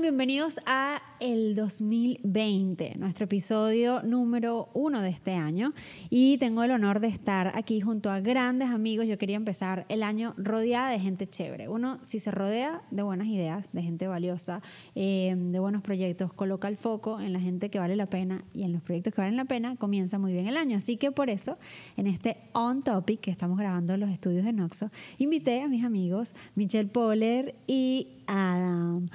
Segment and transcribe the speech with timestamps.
[0.00, 5.72] Bienvenidos a el 2020, nuestro episodio número uno de este año.
[6.10, 9.06] Y tengo el honor de estar aquí junto a grandes amigos.
[9.06, 11.68] Yo quería empezar el año rodeada de gente chévere.
[11.68, 14.60] Uno, si se rodea de buenas ideas, de gente valiosa,
[14.96, 18.64] eh, de buenos proyectos, coloca el foco en la gente que vale la pena y
[18.64, 20.76] en los proyectos que valen la pena, comienza muy bien el año.
[20.76, 21.56] Así que por eso,
[21.96, 25.84] en este On Topic que estamos grabando en los estudios de Noxo, invité a mis
[25.84, 29.08] amigos Michelle Poller y Adam.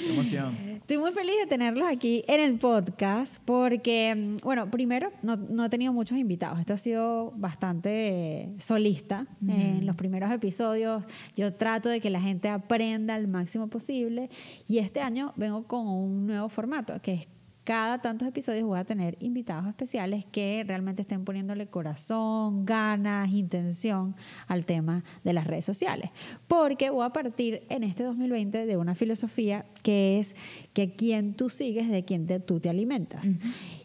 [0.00, 0.68] Qué emoción.
[0.88, 5.66] Estoy muy feliz de tenerlos aquí en el podcast porque, mm, bueno, primero, no, no
[5.66, 6.58] he tenido muchos invitados.
[6.60, 11.04] Esto ha sido bastante solista en los primeros episodios.
[11.36, 14.30] Yo trato de que la gente aprenda al máximo posible
[14.66, 17.28] y este año vengo con un nuevo formato que es
[17.68, 24.16] cada tantos episodios voy a tener invitados especiales que realmente estén poniéndole corazón, ganas, intención
[24.46, 26.08] al tema de las redes sociales.
[26.46, 30.34] Porque voy a partir en este 2020 de una filosofía que es
[30.72, 33.26] que quien tú sigues de quien te, tú te alimentas.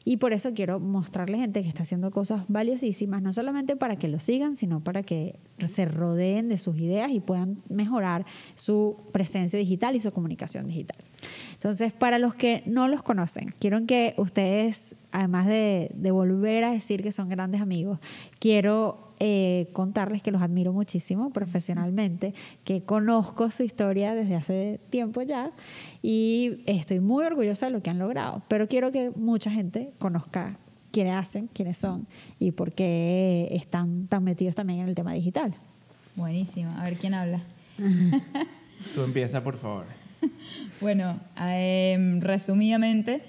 [0.06, 4.09] Y por eso quiero mostrarle gente que está haciendo cosas valiosísimas, no solamente para que
[4.09, 9.58] lo sigan, sino para que se rodeen de sus ideas y puedan mejorar su presencia
[9.58, 10.98] digital y su comunicación digital.
[11.54, 16.72] Entonces, para los que no los conocen, quiero que ustedes, además de, de volver a
[16.72, 18.00] decir que son grandes amigos,
[18.40, 22.34] quiero eh, contarles que los admiro muchísimo profesionalmente,
[22.66, 25.54] que conozco su historia desde hace tiempo ya
[26.02, 30.58] y estoy muy orgullosa de lo que han logrado, pero quiero que mucha gente conozca
[30.92, 32.06] quiénes hacen, quiénes son
[32.38, 35.56] y por qué están tan metidos también en el tema digital.
[36.18, 36.72] Buenísimo.
[36.76, 37.40] A ver quién habla.
[38.94, 39.86] Tú empieza, por favor.
[40.82, 43.22] Bueno, eh, resumidamente,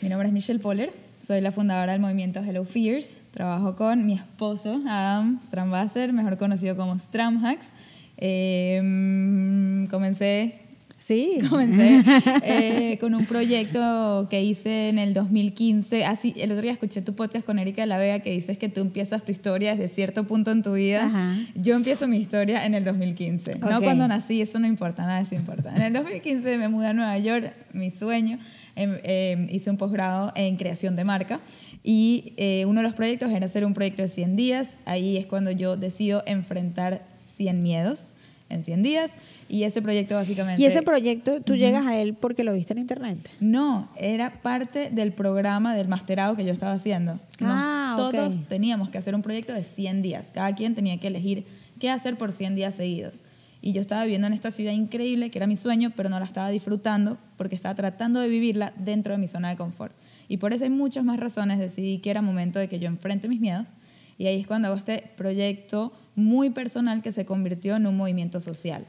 [0.00, 4.14] mi nombre es Michelle Poller, soy la fundadora del movimiento Hello Fears, trabajo con mi
[4.14, 7.70] esposo Adam Stramwasser, mejor conocido como Stramhacks.
[8.16, 10.54] Eh, comencé
[10.98, 11.38] Sí.
[11.50, 12.02] Comencé
[12.42, 16.06] eh, con un proyecto que hice en el 2015.
[16.06, 18.68] Así, el otro día escuché tu podcast con Erika de la Vega que dices que
[18.68, 21.04] tú empiezas tu historia desde cierto punto en tu vida.
[21.04, 21.36] Ajá.
[21.54, 23.58] Yo empiezo mi historia en el 2015.
[23.58, 23.84] No Ok.
[23.84, 25.74] cuando nací, eso no importa, nada de eso importa.
[25.76, 28.38] En el 2015 me mudé a Nueva York, mi sueño.
[28.76, 31.40] Em, hice un posgrado en creación de marca
[31.82, 34.78] y eh, uno de los proyectos era hacer un proyecto de 100 días.
[34.84, 38.08] Ahí es cuando yo decido enfrentar 100 miedos
[38.50, 39.12] en 100 días
[39.48, 40.60] y ese proyecto básicamente...
[40.62, 43.18] Y ese proyecto, tú llegas a él porque lo viste en internet.
[43.40, 47.14] No, era parte del programa del masterado que yo estaba haciendo.
[47.40, 47.94] Nos- Ah.
[47.96, 50.28] Todos teníamos que hacer un proyecto de 100 días.
[50.34, 51.46] Cada quien tenía que elegir
[51.80, 53.22] qué hacer por 100 días seguidos.
[53.66, 56.24] Y yo estaba viviendo en esta ciudad increíble, que era mi sueño, pero no la
[56.24, 59.92] estaba disfrutando porque estaba tratando de vivirla dentro de mi zona de confort.
[60.28, 63.26] Y por eso hay muchas más razones decidí que era momento de que yo enfrente
[63.26, 63.70] mis miedos.
[64.18, 68.40] Y ahí es cuando hago este proyecto muy personal que se convirtió en un movimiento
[68.40, 68.86] social.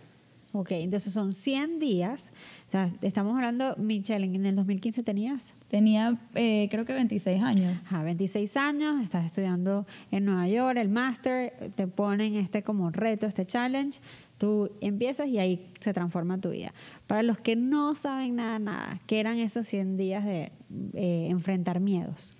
[0.53, 2.31] Ok, entonces son 100 días.
[2.67, 7.85] O sea, estamos hablando, Michelle, en el 2015 tenías Tenía, eh, creo que 26 años.
[7.85, 13.27] ajá, 26 años, estás estudiando en Nueva York, el máster, te ponen este como reto,
[13.27, 13.99] este challenge,
[14.37, 16.73] tú empiezas y ahí se transforma tu vida.
[17.07, 20.51] Para los que no saben nada, nada, ¿qué eran esos 100 días de
[20.93, 22.33] eh, enfrentar miedos?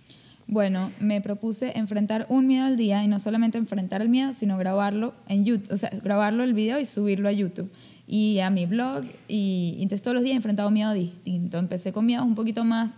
[0.47, 4.57] Bueno, me propuse enfrentar un miedo al día y no solamente enfrentar el miedo, sino
[4.57, 7.69] grabarlo en YouTube, o sea, grabarlo el video y subirlo a YouTube
[8.07, 11.57] y a mi blog y, entonces todos los días he enfrentado miedo distinto.
[11.57, 12.95] Empecé con miedos un poquito más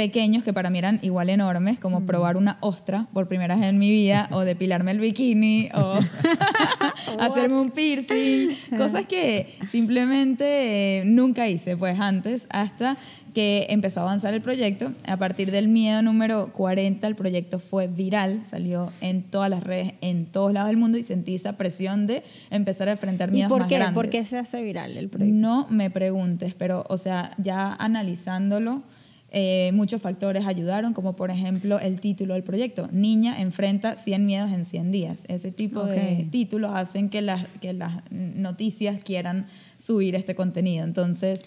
[0.00, 3.78] pequeños que para mí eran igual enormes, como probar una ostra por primera vez en
[3.78, 5.98] mi vida o depilarme el bikini o
[7.20, 12.96] hacerme un piercing, cosas que simplemente eh, nunca hice pues antes hasta
[13.34, 14.92] que empezó a avanzar el proyecto.
[15.06, 19.92] A partir del miedo número 40, el proyecto fue viral, salió en todas las redes,
[20.00, 23.50] en todos lados del mundo y sentí esa presión de empezar a enfrentar ¿Y miedos
[23.50, 23.74] por más qué?
[23.74, 23.94] grandes.
[23.94, 25.36] ¿Por qué se hace viral el proyecto?
[25.38, 28.82] No me preguntes, pero, o sea, ya analizándolo,
[29.32, 34.50] eh, muchos factores ayudaron, como por ejemplo el título del proyecto, Niña enfrenta 100 miedos
[34.52, 35.24] en 100 días.
[35.28, 36.30] Ese tipo de Ok.
[36.30, 39.46] títulos hacen que las, que las noticias quieran
[39.78, 40.84] subir este contenido.
[40.84, 41.40] Entonces,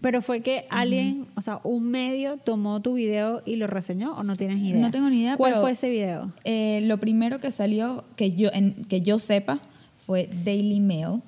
[0.00, 4.22] Pero fue que alguien, o sea, un medio tomó tu video y lo reseñó o
[4.22, 4.80] no tienes idea.
[4.80, 6.32] No tengo ni idea, ¿Cuál pero- fue ese video?
[6.44, 9.60] eh, lo primero que salió, que yo, en- que yo sepa,
[9.96, 11.22] fue Daily Mail,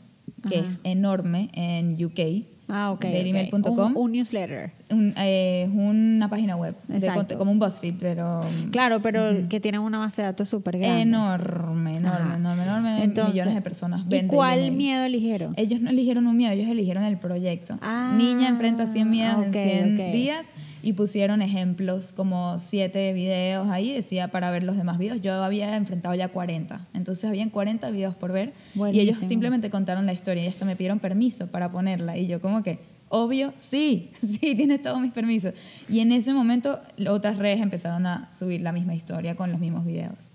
[0.49, 0.69] que Ajá.
[0.69, 2.47] es enorme en UK.
[2.69, 3.03] Ah, ok.
[3.03, 3.79] dailymail.com.
[3.79, 4.73] Un, un newsletter.
[4.91, 9.99] Un- eh, una página web, de como un BuzzFeed, pero Claro, pero que tienen una
[9.99, 11.03] base de datos súper grande.
[11.03, 12.37] enorme, enorme, Ajá.
[12.37, 13.05] enorme, enorme.
[13.05, 14.03] Entonces, millones de personas.
[14.11, 14.77] ¿Y cuál Daily Mail.
[14.79, 15.55] miedo eligieron?
[15.57, 17.79] Ellos no eligieron un miedo, ellos eligieron el proyecto.
[17.83, 20.13] Ah, Niña enfrenta 100 miedos ok, en 100 ok.
[20.13, 20.47] días
[20.83, 25.21] y pusieron ejemplos, como siete videos ahí, decía para ver los demás videos.
[25.23, 29.29] Yo había enfrentado ya 40, entonces habían 40 videos por ver y ellos Buenísimo.
[29.29, 32.81] simplemente contaron la historia y hasta me pidieron permiso para ponerla y yo como que,
[33.09, 35.55] obvio, sí, sí, tienes todos mis permisos.
[35.89, 39.87] Y en ese momento otras redes empezaron a subir la misma historia con los mismos
[39.87, 40.31] videos.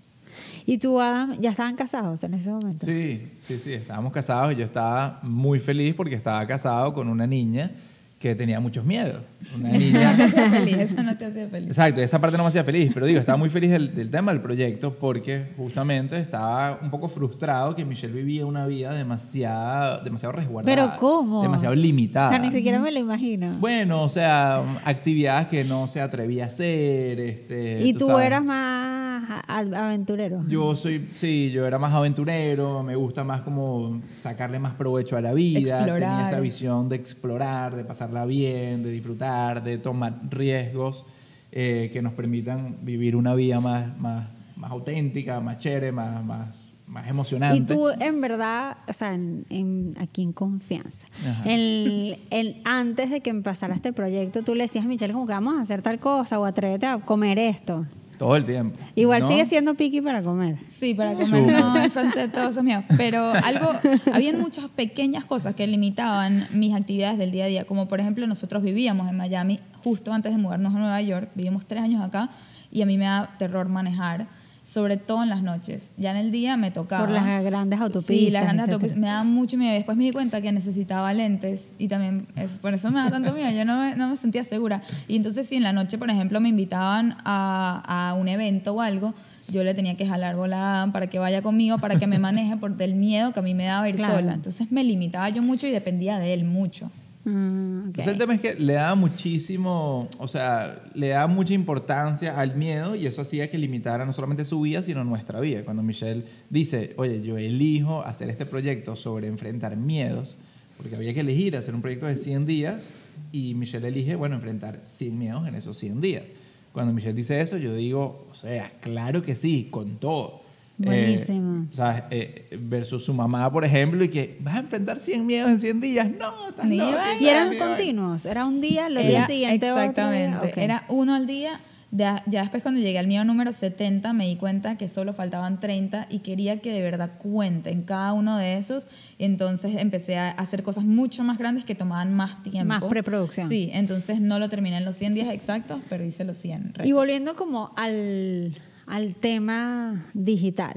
[0.66, 2.84] ¿Y tú, Adam, ya estaban casados en ese momento?
[2.84, 7.26] Sí, sí, sí, estábamos casados y yo estaba muy feliz porque estaba casado con una
[7.26, 7.72] niña
[8.18, 9.22] que tenía muchos miedos.
[9.56, 10.16] Una No niña...
[10.16, 11.68] te hacía feliz, eso no te hacía feliz.
[11.68, 14.32] Exacto, esa parte no me hacía feliz, pero digo, estaba muy feliz del, del tema
[14.32, 20.32] del proyecto porque justamente estaba un poco frustrado que Michelle vivía una vida demasiado, demasiado
[20.32, 20.74] resguardada.
[20.74, 21.42] ¿Pero cómo?
[21.42, 22.26] Demasiado limitada.
[22.26, 23.52] O sea, ni siquiera me lo imagino.
[23.60, 27.20] Bueno, o sea, actividades que no se atrevía a hacer.
[27.20, 28.26] Este, y tú, sabes.
[28.26, 30.44] eras más aventurero.
[30.48, 35.20] Yo soy, sí, yo era más aventurero, me gusta más como sacarle más provecho a
[35.20, 36.26] la vida, tenía Explorar.
[36.26, 41.04] esa visión de explorar, de pasarla bien, de disfrutar, de tomar riesgos
[41.52, 46.48] eh, que nos permitan vivir una vida más, más, más auténtica, más chévere, más, más,
[46.86, 47.74] más emocionante.
[47.74, 51.06] Y tú, en verdad, o sea, en- en- aquí en confianza,
[51.44, 55.32] el, el- antes de que empezara este proyecto, tú le decías a Michelle como que
[55.32, 57.86] vamos a hacer tal cosa o atrévete a comer esto.
[58.18, 58.78] Todo el tiempo.
[58.94, 59.28] Igual ¿no?
[59.28, 60.58] sigue siendo piqui para comer.
[60.66, 61.52] Sí, para comer Súper.
[61.52, 62.84] no enfrente de todos esos míos.
[62.96, 63.72] Pero algo,
[64.12, 67.64] habían muchas pequeñas cosas que limitaban mis actividades del día a día.
[67.64, 71.30] Como por ejemplo, nosotros vivíamos en Miami justo antes de mudarnos a Nueva York.
[71.34, 72.30] Vivimos tres años acá
[72.70, 74.26] y a mí me da terror manejar,
[74.68, 75.92] sobre todo en las noches.
[75.96, 77.06] Ya en el día me tocaba.
[77.06, 78.16] Por las grandes autopistas.
[78.16, 78.74] Sí, las grandes etcétera.
[78.74, 78.98] autopistas.
[79.00, 79.72] Me daba mucho miedo.
[79.72, 83.32] Después me di cuenta que necesitaba lentes y también es, por eso me da tanto
[83.32, 83.50] miedo.
[83.50, 84.82] Yo no me, no me sentía segura.
[85.08, 88.82] Y entonces si en la noche, por ejemplo, me invitaban a, a un evento o
[88.82, 89.14] algo,
[89.50, 92.76] yo le tenía que jalar volada para que vaya conmigo, para que me maneje por
[92.76, 94.16] del miedo que a mí me daba ir Claro.
[94.16, 94.34] sola.
[94.34, 96.90] Entonces me limitaba yo mucho y dependía de él mucho.
[97.28, 97.86] Mm.
[97.88, 102.56] Entonces el tema es que le daba muchísimo, o sea, le daba mucha importancia al
[102.56, 105.64] miedo y eso hacía que limitara no solamente su vida, sino nuestra vida.
[105.64, 110.36] Cuando Michelle dice, oye, yo elijo hacer este proyecto sobre enfrentar miedos,
[110.76, 112.90] porque había que elegir hacer un proyecto de 100 días
[113.32, 116.24] y Michelle elige, bueno, enfrentar 100 miedos en esos 100 días.
[116.72, 120.42] Cuando Michelle dice eso, yo digo, o sea, claro que sí, con todo.
[120.78, 121.64] Buenísimo.
[121.64, 125.26] Eh, o sea, eh, versus su mamá, por ejemplo, y que vas a enfrentar 100
[125.26, 126.10] miedos en 100 días.
[126.10, 127.20] No, loca, vaina.
[127.20, 129.90] Y eran continuos, era un día, los días siguientes otro día.
[129.90, 130.46] Exactamente.
[130.46, 130.56] Ok.
[130.56, 131.60] Era uno al día.
[131.90, 135.58] Ya, ya después cuando llegué al mío número 70 me di cuenta que solo faltaban
[135.58, 138.88] 30 y quería que de verdad cuenten cada uno de esos.
[139.18, 142.66] Entonces empecé a hacer cosas mucho más grandes que tomaban más tiempo.
[142.68, 143.48] Más preproducción.
[143.48, 146.60] Sí, entonces no lo terminé en los 100 días exactos, pero hice los 100.
[146.60, 146.92] Y retos.
[146.92, 148.52] volviendo como al,
[148.88, 150.76] al tema digital,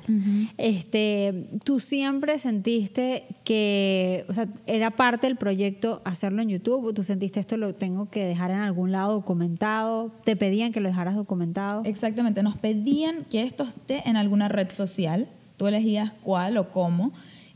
[0.57, 7.03] este, tú siempre sentiste que, o sea, era parte del proyecto hacerlo en YouTube, tú
[7.03, 11.15] sentiste esto lo tengo que dejar en algún lado documentado, te pedían que lo dejaras
[11.15, 11.83] documentado.
[11.85, 15.27] Exactamente, nos pedían que esto esté en alguna red social,
[15.57, 17.13] tú elegías cuál o cómo,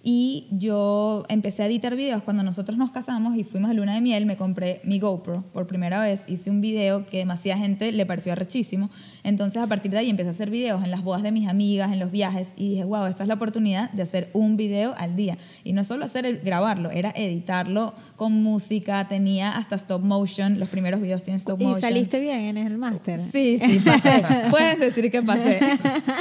[0.07, 4.02] y yo empecé a editar videos cuando nosotros nos casamos y fuimos a luna de
[4.02, 8.06] miel, me compré mi GoPro por primera vez, hice un video que demasiada gente le
[8.06, 8.92] pareció arrechísimo,
[9.24, 11.92] entonces a partir de ahí empecé a hacer videos en las bodas de mis amigas,
[11.92, 15.16] en los viajes, y dije, wow, esta es la oportunidad de hacer un video al
[15.16, 20.59] día, y no solo hacer el, grabarlo, era editarlo con música, tenía hasta stop motion,
[20.59, 21.81] los primeros videos tienen stop y motion.
[21.81, 23.19] saliste bien en el máster.
[23.19, 24.24] Sí, sí, pasé.
[24.52, 25.59] Puedes decir que pasé.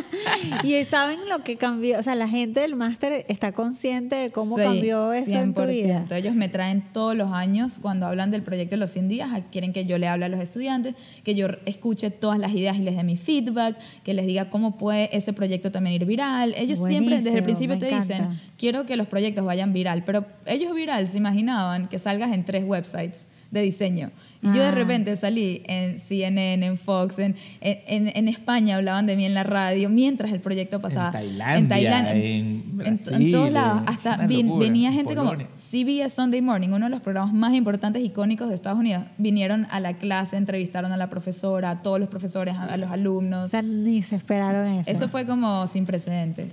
[0.64, 4.56] y saben lo que cambió, o sea, la gente del máster está consciente de cómo
[4.56, 6.06] Sí, cambió eso en tu vida.
[6.10, 9.72] Ellos me traen todos los años cuando hablan del proyecto de los 100 días, quieren
[9.72, 12.96] que yo le hable a los estudiantes, que yo escuche todas las ideas y les
[12.96, 16.54] dé mi feedback, que les diga cómo puede ese proyecto también ir viral.
[16.56, 18.40] Ellos siempre desde el Buenísimo, principio te dicen, encanta.
[18.56, 22.64] quiero que los proyectos vayan viral, pero ellos viral se imaginaban que salgas en tres
[22.64, 24.10] websites de diseño.
[24.44, 24.70] Y yo de Ah.
[24.72, 29.42] repente salí en CNN, en Fox, en, en, en España hablaban de mí en la
[29.42, 31.06] radio mientras el proyecto pasaba.
[31.06, 33.82] En Tailandia, en, Tailandia, en en- Brasil, en todos lados.
[33.86, 35.32] Hasta locura, venía en gente como.
[35.56, 39.04] CBS Sunday Morning, uno de los programas más importantes, icónicos de Estados Unidos.
[39.18, 42.90] Vinieron a la clase, entrevistaron a la profesora, a todos los profesores, a, a los
[42.90, 43.50] O alumnos.
[43.50, 44.90] sea, ni se esperaron eso.
[44.90, 46.52] Eso fue como sin precedentes.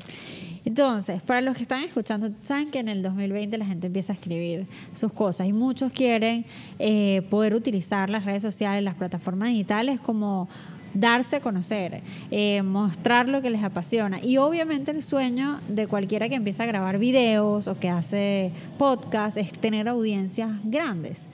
[0.63, 4.15] Entonces, para los que están escuchando, saben que en el 2020 la gente empieza a
[4.15, 6.45] escribir sus cosas y muchos quieren
[6.77, 10.47] eh, poder utilizar las redes sociales, las plataformas digitales como
[10.93, 12.01] darse a conocer,
[12.31, 14.23] eh, mostrar lo que les apasiona.
[14.23, 19.37] Y obviamente el sueño de cualquiera que empieza a grabar videos o que hace podcast
[19.37, 21.27] es tener audiencias grandes.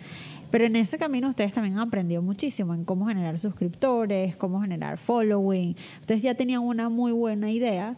[0.50, 4.98] Pero en ese camino ustedes también han aprendido muchísimo en cómo generar suscriptores, cómo generar
[4.98, 5.76] following.
[6.00, 7.98] Ustedes ya tenían una muy buena idea,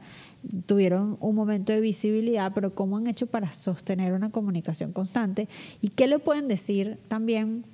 [0.66, 5.48] tuvieron un momento de visibilidad, pero cómo han hecho para sostener una comunicación constante
[5.82, 7.66] y qué le pueden decir también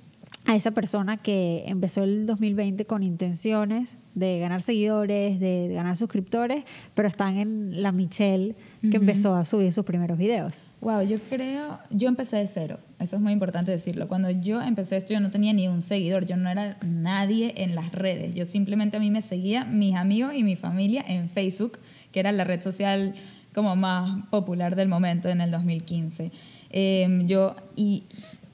[0.46, 6.64] a esa persona que empezó el 2020 con intenciones de ganar seguidores, de ganar suscriptores,
[6.94, 8.54] pero están en la Michelle
[8.90, 10.62] que empezó a subir sus primeros videos?
[10.80, 14.06] Wow, yo creo, yo empecé de cero, eso es muy importante decirlo.
[14.06, 17.74] Cuando yo empecé esto yo no tenía ni un seguidor, yo no era nadie en
[17.74, 21.78] las redes, yo simplemente a mí me seguía mis amigos y mi familia en Facebook,
[22.16, 23.14] que era la red social
[23.54, 26.32] como más popular del momento en el 2015.
[26.70, 28.04] Em, yo, y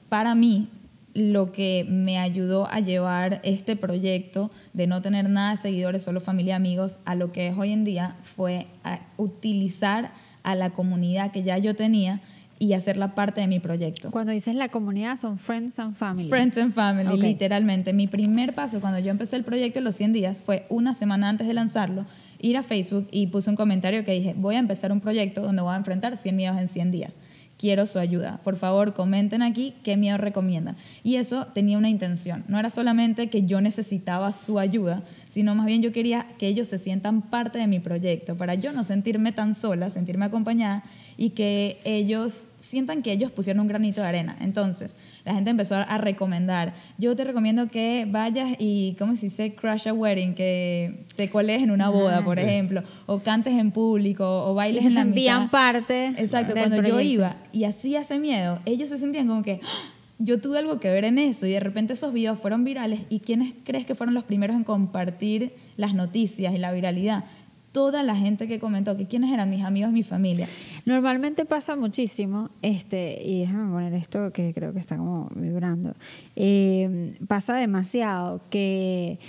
[0.09, 0.67] para mí,
[1.13, 6.19] lo que me ayudó a llevar este proyecto de no tener nada de seguidores, solo
[6.19, 8.67] familia, amigos, a lo que es hoy en día fue
[9.15, 10.11] utilizar
[10.43, 12.19] a la comunidad que ya yo tenía
[12.59, 14.11] y hacerla parte de mi proyecto.
[14.11, 16.27] Cuando dices la comunidad son Friends and Family.
[16.27, 17.93] Friends and Family, literalmente.
[17.93, 21.29] Mi primer paso cuando yo empecé el proyecto en los 100 días fue una semana
[21.29, 22.05] antes de lanzarlo,
[22.43, 25.63] ir a Facebook y puse un comentario que dije, voy a empezar un proyecto donde
[25.63, 27.19] voy a enfrentar 100 miedos en 100 días
[27.57, 28.41] quiero su ayuda.
[28.43, 30.75] Por favor, comenten aquí qué miedo recomiendan.
[31.01, 32.43] Y eso tenía una intención.
[32.49, 36.67] No era solamente que yo necesitaba su ayuda, sino más bien yo quería que ellos
[36.67, 40.83] se sientan parte de mi proyecto, para yo no sentirme tan sola, sentirme acompañada
[41.17, 44.37] y que ellos sientan que ellos pusieron un granito de arena.
[44.39, 46.73] Entonces, la gente empezó a recomendar.
[46.97, 49.53] Yo te recomiendo que vayas y, ¿cómo se dice?
[49.53, 53.71] Crash a wedding, que te coles en una boda, ah, por ejemplo, o cantes en
[53.71, 56.13] público, o bailes en la sentían parte.
[56.17, 59.93] Exacto, cuando yo iba y así hace miedo, ellos se sentían como que ¡Ah!
[60.19, 63.19] yo tuve algo que ver en eso y de repente esos videos fueron virales y
[63.19, 67.25] quiénes crees que fueron los primeros en compartir las noticias y la viralidad
[67.73, 70.47] toda la gente que comentó, que quiénes eran mis amigos, mi familia.
[70.85, 75.93] Normalmente pasa muchísimo, este, y déjame poner esto que creo que está como vibrando,
[76.37, 79.19] eh, pasa demasiado que,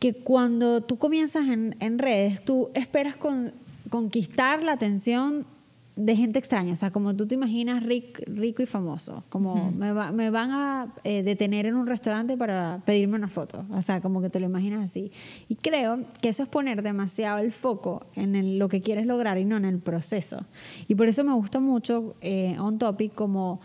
[0.00, 3.52] que cuando tú comienzas en, redes, tú esperas con,
[3.88, 5.46] conquistar la atención
[5.96, 10.30] de gente extraña, o sea, como tú te imaginas rico y famoso, como me, me,
[10.30, 14.28] van a eh, detener en un restaurante para pedirme una foto, o sea, como que
[14.28, 15.12] te lo imaginas así.
[15.48, 19.44] Y creo que eso es poner demasiado el foco en lo que quieres lograr y
[19.44, 20.44] no en el proceso.
[20.88, 23.60] Y por eso me gusta mucho eh, On Topic como,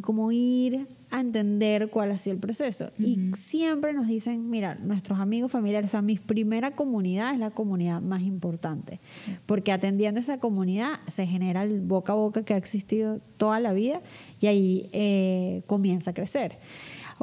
[0.00, 2.90] como ir a entender cuál ha sido el proceso.
[2.98, 7.50] Y siempre nos dicen, mira, nuestros amigos familiares, o sea, mi primera comunidad es la
[7.50, 8.98] comunidad más importante,
[9.44, 13.74] porque atendiendo esa comunidad se genera el boca a boca que ha existido toda la
[13.74, 14.00] vida
[14.40, 16.58] y ahí eh, comienza a crecer.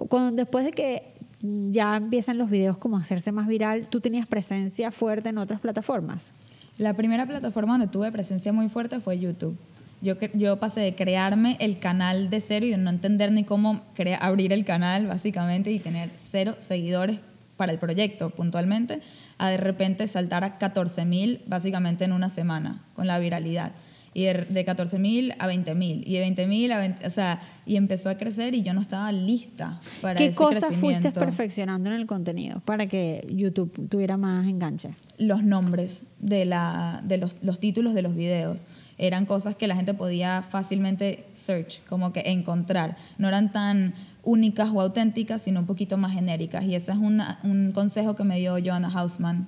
[0.07, 4.27] Cuando, después de que ya empiezan los videos como a hacerse más viral, ¿tú tenías
[4.27, 6.31] presencia fuerte en otras plataformas?
[6.77, 9.57] La primera plataforma donde tuve presencia muy fuerte fue YouTube.
[10.01, 13.81] Yo, yo pasé de crearme el canal de cero y de no entender ni cómo
[14.21, 17.19] abrir el canal, básicamente, y tener cero seguidores
[17.57, 19.01] para el proyecto puntualmente,
[19.37, 23.73] a de repente saltar a 14 mil básicamente en una semana con la viralidad.
[24.13, 26.03] Y de, de 14 mil a 20 mil.
[26.07, 28.79] Y de 20 mil a 20, o sea, y empezó a crecer y yo no
[28.79, 34.47] estaba lista para ¿Qué cosas fuiste perfeccionando en el contenido para que YouTube tuviera más
[34.47, 34.95] enganche?
[35.17, 38.65] Los nombres de, la, de los, los títulos de los videos
[38.99, 42.97] eran cosas que la gente podía fácilmente search, como que encontrar.
[43.17, 46.65] No eran tan únicas o auténticas, sino un poquito más genéricas.
[46.65, 49.47] Y ese es un consejo que me dio Joanna Hausman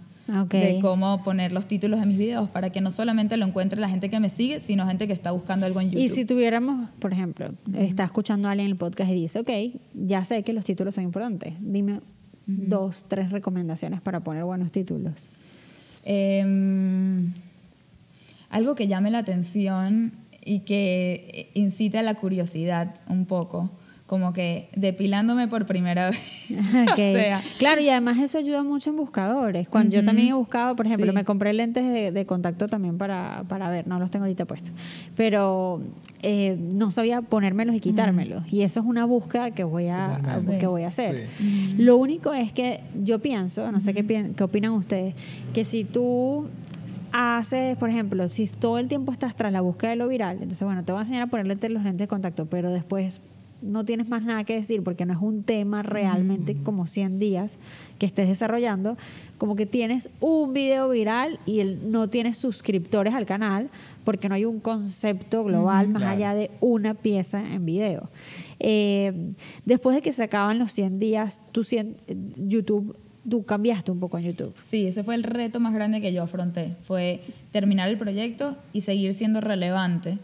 [0.50, 3.89] de cómo poner los títulos de mis videos para que no solamente lo encuentre la
[3.89, 6.03] gente que me sigue, sino gente que está buscando algo en YouTube.
[6.03, 9.50] Y si tuviéramos, por ejemplo, está escuchando a alguien en el podcast y dice, ok,
[9.93, 12.00] ya sé que los títulos son importantes, dime
[12.46, 15.29] dos, tres recomendaciones para poner buenos títulos.
[16.05, 16.46] Eh,
[18.51, 23.72] algo que llame la atención y que incite a la curiosidad un poco
[24.12, 26.20] como que depilándome por primera vez.
[27.58, 29.70] claro, y además eso ayuda mucho en buscadores.
[29.70, 33.70] Cuando yo también he buscado, por ejemplo, me compré lentes de, contacto también para, para,
[33.70, 34.74] ver, no los tengo ahorita puestos,
[35.15, 35.81] pero
[36.24, 38.51] eh, no sabía ponérmelos y quitármelos.
[38.51, 40.20] Y eso es una búsqueda que voy a,
[40.60, 41.29] que voy a hacer.
[41.77, 45.15] Lo único es que yo pienso, no sé qué, qué opinan ustedes,
[45.53, 46.48] que si tú
[47.12, 50.63] haces, por ejemplo, si todo el tiempo estás tras la búsqueda de lo viral, entonces,
[50.63, 53.22] bueno, te voy a enseñar a ponerle los lentes de contacto, pero después
[53.62, 57.58] no tienes más nada que decir porque no es un tema realmente como 100 días
[58.00, 58.98] que estés desarrollando,
[59.38, 63.70] como que tienes un video viral y no tienes suscriptores al canal
[64.03, 68.10] porque no hay un concepto global más allá de una pieza en video.
[68.60, 69.30] Eh,
[69.65, 71.65] después de que se acaban los 100 días, tú,
[72.38, 72.98] YouTube
[73.30, 74.54] tú cambiaste un poco en YouTube.
[74.62, 76.75] Sí, ese fue el reto más grande que yo afronté.
[76.84, 80.18] Fue terminar el proyecto y seguir siendo relevante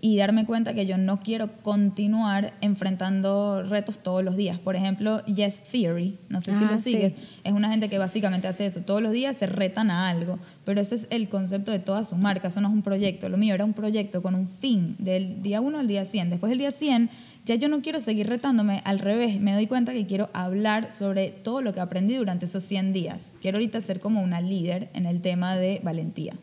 [0.00, 4.56] y darme cuenta que yo no quiero continuar enfrentando retos todos los días.
[4.58, 6.92] Por ejemplo, Yes Theory, no sé si Ah, lo sí.
[6.92, 8.80] sigues, es una gente que básicamente hace eso.
[8.82, 12.18] Todos los días se retan a algo, pero ese es el concepto de todas sus
[12.18, 12.52] marcas.
[12.52, 13.28] Eso no es un proyecto.
[13.28, 16.30] Lo mío era un proyecto con un fin, del día 1 al día 100.
[16.30, 17.10] Después del día 100,
[17.48, 18.82] ya yo no quiero seguir retándome.
[18.84, 22.62] Al revés, me doy cuenta que quiero hablar sobre todo lo que aprendí durante esos
[22.62, 23.32] 100 días.
[23.40, 26.34] Quiero ahorita ser como una líder en el tema de valentía.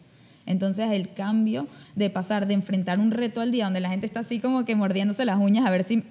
[0.48, 4.22] Entonces el cambio de pasar de enfrentar un reto al día donde la gente está
[4.22, 6.04] así como que mordiéndose las uñas a ver si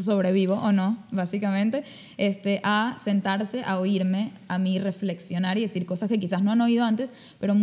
[0.00, 1.82] sobrevivo o no, básicamente,
[2.16, 6.60] este, a sentarse, a oírme, a mí reflexionar y decir cosas que quizás no han
[6.60, 7.10] oído antes,
[7.40, 7.56] pero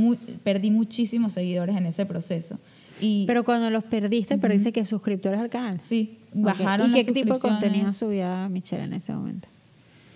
[0.43, 2.59] perdí muchísimos seguidores en ese proceso.
[3.01, 5.79] Y Pero cuando los perdiste, perdiste que suscriptores al canal.
[5.81, 9.47] sí, Bajaron ¿Y qué tipo de contenido subía Michelle en ese momento?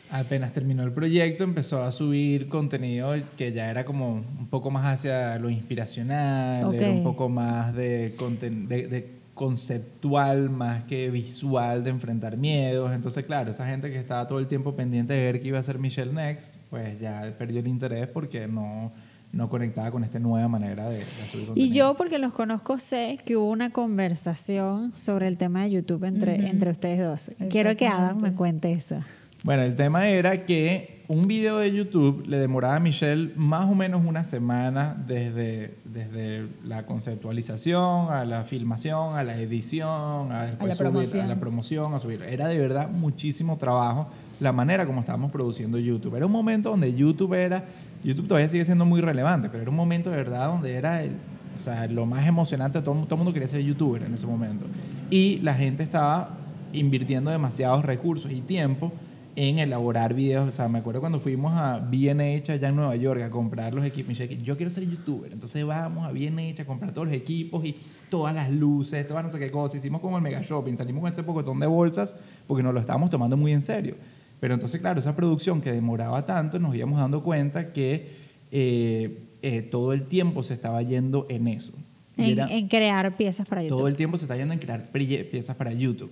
[0.10, 4.86] Apenas terminó el proyecto, empezó a subir contenido que ya era como un poco más
[4.86, 11.92] hacia lo inspiracional, era un poco más de, de, de conceptual, más que visual, de
[11.92, 12.92] enfrentar miedos.
[12.94, 15.62] Entonces, claro, esa gente que estaba todo el tiempo pendiente de ver qué iba a
[15.62, 18.92] hacer Michelle Next, pues ya perdió el interés porque no,
[19.32, 21.54] no conectaba con esta nueva manera de, de subir contenido.
[21.56, 26.04] Y yo, porque los conozco, sé que hubo una conversación sobre el tema de YouTube
[26.06, 27.32] entre, entre ustedes dos.
[27.50, 28.98] Quiero que Adam me cuente eso.
[29.44, 33.76] Bueno, el tema era que un video de YouTube le demoraba a Michelle más o
[33.76, 36.86] menos una semana desde, desde la
[37.32, 41.26] conceptualización, a la filmación, a la edición, a, después la subir- promoción.
[41.26, 42.24] a la promoción, a subir.
[42.24, 44.08] Era de verdad muchísimo trabajo
[44.40, 46.16] la manera como estábamos produciendo YouTube.
[46.16, 47.66] Era un momento donde YouTube era,
[48.04, 51.12] YouTube todavía sigue siendo muy relevante, pero era un momento de verdad donde era el,
[51.56, 54.66] o sea, lo más emocionante, todo, todo el mundo quería ser youtuber en ese momento.
[55.10, 56.38] Y la gente estaba
[56.74, 58.92] invirtiendo demasiados recursos y tiempo
[59.38, 60.50] en elaborar videos.
[60.50, 63.86] O sea, me acuerdo cuando fuimos a B&H allá en Nueva York a comprar los
[63.86, 64.10] equipos.
[64.10, 65.32] Michelle, que yo quiero ser youtuber.
[65.32, 67.75] Entonces vamos a B&H a comprar todos los equipos y
[68.10, 69.77] todas las luces, todas no sé qué cosas.
[69.77, 70.75] Hicimos como el mega shopping.
[70.75, 72.16] Salimos con ese pocotón de bolsas
[72.48, 73.96] porque nos lo estábamos tomando muy en serio.
[74.39, 78.10] Pero entonces, claro, esa producción que demoraba tanto, nos íbamos dando cuenta que
[78.51, 81.74] eh, eh, todo el tiempo se estaba yendo en eso.
[82.17, 83.77] En, era- en crear piezas para YouTube.
[83.77, 86.12] todo el tiempo se está yendo en crear piezas para YouTube.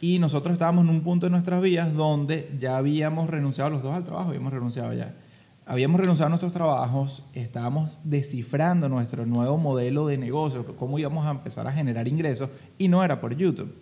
[0.00, 3.94] Y nosotros estábamos en un punto de nuestras vidas donde ya habíamos renunciado los dos
[3.94, 5.14] al trabajo, habíamos renunciado ya.
[5.66, 11.30] Habíamos renunciado a nuestros trabajos, estábamos descifrando nuestro nuevo modelo de negocio, cómo íbamos a
[11.30, 13.74] empezar a generar ingresos, y no era por YouTube.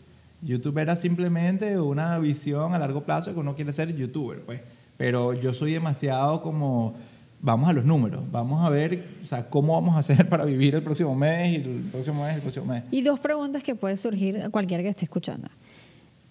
[0.42, 4.61] YouTube era simplemente una visión a largo plazo que uno quiere ser youtuber, pues.
[4.96, 6.94] Pero yo soy demasiado como,
[7.40, 10.75] vamos a los números, vamos a ver, o sea, cómo vamos a hacer para vivir
[10.75, 12.85] el próximo mes, y el próximo mes, y el próximo mes.
[12.90, 15.49] Y dos preguntas que puede surgir a cualquiera que esté escuchando.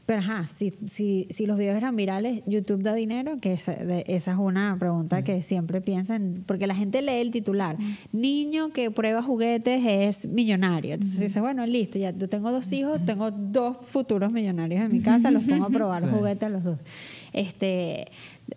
[0.06, 3.40] Pero ajá, si, si, si los videos eran virales, ¿YouTube da dinero?
[3.42, 7.32] Que esa, de- esa es una pregunta que siempre piensan, porque la gente lee el
[7.32, 7.76] titular.
[8.12, 10.94] Niño que prueba juguetes es millonario.
[10.94, 15.02] Entonces dice, bueno, listo, ya yo tengo dos hijos, tengo dos futuros millonarios en mi
[15.02, 16.10] casa, los pongo a probar Sí.
[16.12, 16.78] juguetes a los dos.
[17.34, 18.08] Este,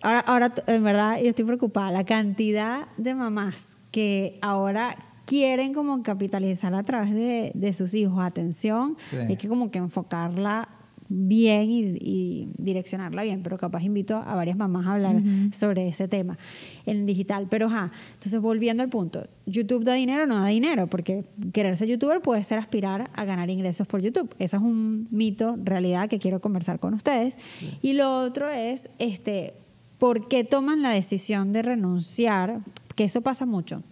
[0.03, 1.91] ahora, ahora, en verdad, yo estoy preocupada.
[1.91, 8.19] La cantidad de mamás que ahora quieren como capitalizar a través de, de sus hijos.
[8.21, 9.17] Atención, Sí.
[9.17, 10.69] hay que como que enfocarla
[11.09, 15.17] bien y, y direccionarla bien, pero capaz invito a varias mamás a hablar
[15.53, 16.39] sobre ese tema
[16.87, 17.47] en digital.
[17.49, 20.87] Pero ajá, entonces volviendo al punto, ¿YouTube da dinero o no da dinero?
[20.87, 24.35] Porque querer ser youtuber puede ser aspirar a ganar ingresos por YouTube.
[24.39, 27.37] Ese es un mito, realidad que quiero conversar con ustedes.
[27.83, 29.55] Y lo otro es, este,
[29.99, 32.61] ¿por qué toman la decisión de renunciar?
[32.95, 33.83] Que eso pasa mucho.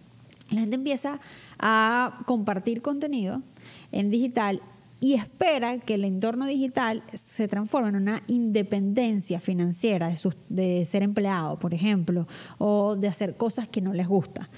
[0.49, 1.19] La gente empieza
[1.59, 3.41] a compartir contenido
[3.91, 4.61] en digital
[4.99, 10.85] y espera que el entorno digital se transforme en una independencia financiera de, sus- de
[10.85, 14.49] ser empleado, por ejemplo, o de hacer cosas que no les gusta.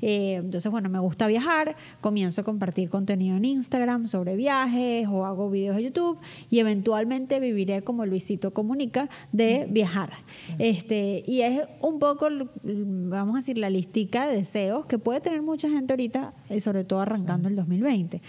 [0.00, 5.26] Eh, entonces, bueno, me gusta viajar, comienzo a compartir contenido en Instagram sobre viajes o
[5.26, 10.10] hago videos de YouTube y eventualmente viviré como Luisito Comunica de viajar.
[10.58, 12.28] Este, y es un poco,
[12.62, 16.84] vamos a decir, la listica de deseos que puede tener mucha gente ahorita, eh, sobre
[16.84, 18.22] todo arrancando el 2020.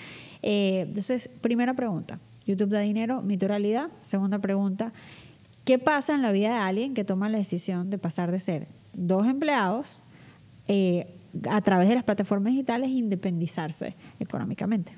[0.44, 3.22] Eh, entonces, primera pregunta, ¿YouTube da dinero?
[3.22, 3.88] ¿Mito realidad?
[4.02, 4.94] Segunda pregunta,
[5.64, 8.68] ¿qué pasa en la vida de alguien que toma la decisión de pasar de ser
[8.94, 10.04] dos empleados
[10.68, 11.16] eh,
[11.50, 14.94] a través de las plataformas digitales e independizarse económicamente?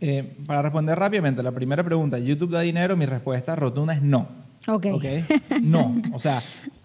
[0.00, 2.96] Eh, para responder rápidamente, la primera pregunta, ¿YouTube da dinero?
[2.96, 4.28] Mi respuesta rotunda es no.
[4.66, 4.86] Ok.
[5.62, 5.94] No.
[6.12, 6.40] O sea,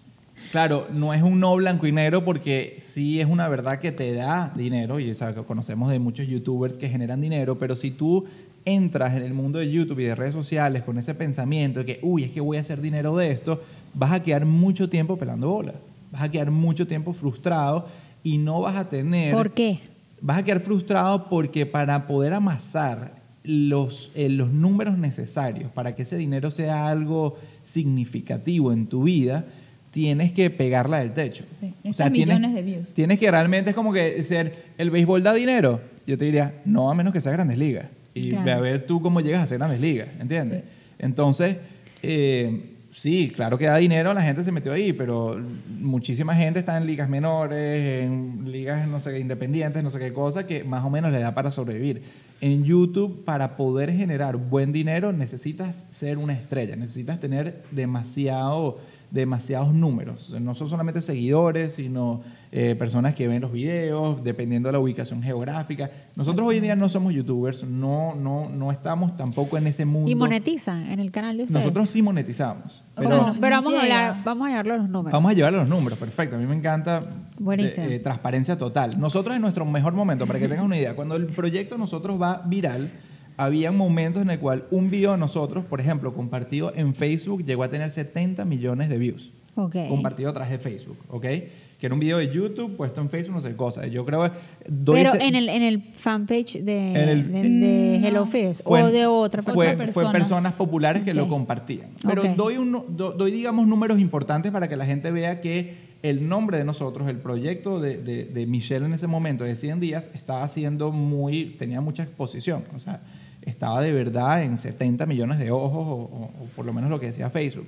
[0.54, 4.12] claro, no es un no blanco y negro porque sí es una verdad que te
[4.12, 7.90] da dinero y o sea, que conocemos de muchos youtubers que generan dinero, pero si
[7.90, 8.24] tú
[8.64, 11.98] entras en el mundo de YouTube y de redes sociales con ese pensamiento de que,
[12.02, 13.62] uy, es que voy a hacer dinero de esto,
[13.94, 15.74] vas a quedar mucho tiempo pelando bola.
[16.12, 17.88] Vas a quedar mucho tiempo frustrado
[18.22, 19.80] y no vas a tener ¿Por qué?
[20.22, 26.02] vas a quedar frustrado porque para poder amasar los, eh, los números necesarios para que
[26.02, 29.46] ese dinero sea algo significativo en tu vida,
[29.94, 31.44] tienes que pegarla del techo.
[31.60, 32.94] Sí, O sea, tienes, millones de views.
[32.94, 35.80] tienes que realmente es como que ser, el béisbol da dinero.
[36.04, 37.86] Yo te diría, no a menos que sea grandes ligas.
[38.12, 38.44] Y Claro.
[38.44, 40.62] ve a ver tú cómo llegas a ser grandes ligas, ¿entiendes?
[40.64, 40.68] Sí.
[40.98, 41.58] Entonces,
[42.02, 45.40] eh, sí, claro que da dinero, la gente se metió ahí, pero
[45.80, 50.44] muchísima gente está en ligas menores, en ligas, no sé, independientes, no sé qué cosa,
[50.44, 52.02] que más o menos le da para sobrevivir.
[52.40, 58.78] En YouTube, para poder generar buen dinero, necesitas ser una estrella, necesitas tener demasiado
[59.14, 64.72] demasiados números, no son solamente seguidores, sino eh, personas que ven los videos, dependiendo de
[64.72, 65.88] la ubicación geográfica.
[66.16, 70.10] Nosotros hoy en día no somos youtubers, no, no, no estamos tampoco en ese mundo.
[70.10, 71.62] Y monetizan en el canal de ustedes.
[71.62, 72.82] Nosotros sí monetizamos.
[72.96, 75.12] Pero vamos a hablar, vamos a llevarlo a los números.
[75.12, 76.34] vamos a llevar los números, perfecto.
[76.34, 77.04] A mí me encanta
[77.38, 77.86] Buenísimo.
[77.86, 78.90] eh, eh, transparencia total.
[78.98, 82.42] Nosotros en nuestro mejor momento, para que tengas una idea, cuando el proyecto nosotros va
[82.44, 82.90] viral,
[83.36, 87.62] había momentos en el cual un video de nosotros, por ejemplo, compartido en Facebook, llegó
[87.64, 89.32] a tener 70 millones de views.
[89.56, 89.76] Ok.
[89.88, 91.22] Compartido a través de Facebook, ¿ok?
[91.22, 93.86] Que era un video de YouTube puesto en Facebook, no sé qué cosa.
[93.86, 94.30] Yo creo que...
[94.68, 98.06] doy Pero ese- en el, en el fanpage de, En el- de, de No.
[98.08, 99.76] Hello Fears fue- o de otra fue, persona.
[99.76, 100.12] fue persona.
[100.12, 101.90] personas populares que lo compartían.
[102.06, 102.28] Pero Ok.
[102.36, 106.58] doy, un, do- doy, digamos, números importantes para que la gente vea que el nombre
[106.58, 110.42] de nosotros, el proyecto de, de, de Michelle en ese momento, de 100 días, estaba
[110.42, 112.64] haciendo muy, tenía mucha exposición.
[112.74, 113.02] O sea,
[113.46, 116.98] estaba de verdad en 70 millones de ojos, o, o- o por lo menos lo
[117.00, 117.66] que decía Facebook.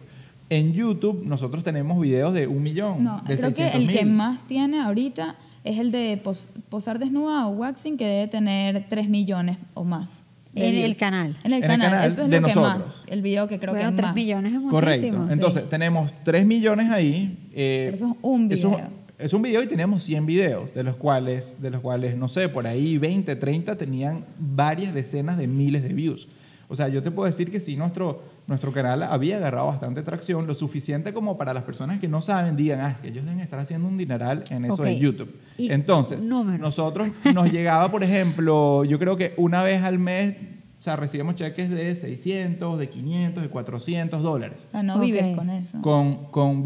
[0.48, 4.04] En YouTube nosotros tenemos videos de un millón, No, de creo que 600 el que
[4.04, 5.34] más tiene ahorita
[5.64, 10.22] es el de pos- posar desnuda o waxing, que debe tener 3 millones o más.
[10.54, 11.36] En el canal.
[11.44, 13.02] En el En el canal, eso es de lo que más.
[13.08, 14.14] El video que creo bueno, que es 3 más.
[14.14, 15.06] millones es Correcto.
[15.08, 15.30] muchísimo.
[15.32, 17.36] Entonces, tenemos 3 millones ahí.
[17.52, 18.88] eh, Pero eso es un es un- video.
[19.18, 22.48] Es un video y tenemos 100 videos, de los cuales, de los cuales, no sé,
[22.50, 26.28] por ahí 20, 30 tenían varias decenas de miles de views.
[26.68, 30.46] O sea, yo te puedo decir que sí, nuestro, nuestro canal había agarrado bastante tracción,
[30.46, 33.58] lo suficiente como para las personas que no saben, digan, ah, que ellos deben estar
[33.58, 34.84] haciendo un dineral en eso Ok.
[34.84, 35.34] de YouTube.
[35.58, 36.60] Y Entonces, números.
[36.60, 40.34] nosotros nos llegaba, por ejemplo, yo creo que una vez al mes,
[40.78, 44.58] o sea, recibimos cheques de 600, de 500, de 400 dólares.
[44.72, 45.00] Ah, no Ok.
[45.02, 45.80] vives con eso.
[45.80, 46.64] Con, con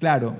[0.00, 0.36] claro,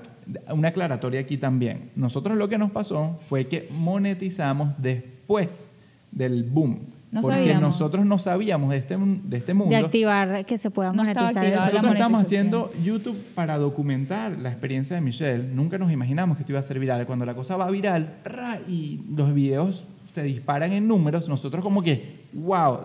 [0.50, 1.90] una aclaratoria aquí también.
[1.96, 5.66] Nosotros lo que nos pasó fue que monetizamos después
[6.10, 6.80] del boom.
[7.10, 7.62] No porque sabíamos.
[7.62, 9.76] nosotros no sabíamos de este, de este mundo.
[9.76, 11.46] de activar que se pueda monetizar.
[11.54, 15.44] Nosotros estamos haciendo YouTube para documentar la experiencia de Michelle.
[15.44, 17.04] Nunca nos imaginamos que esto iba a ser viral.
[17.06, 18.58] Cuando la cosa va viral ¡ra!
[18.66, 22.80] y los videos se disparan en números, nosotros como que, wow,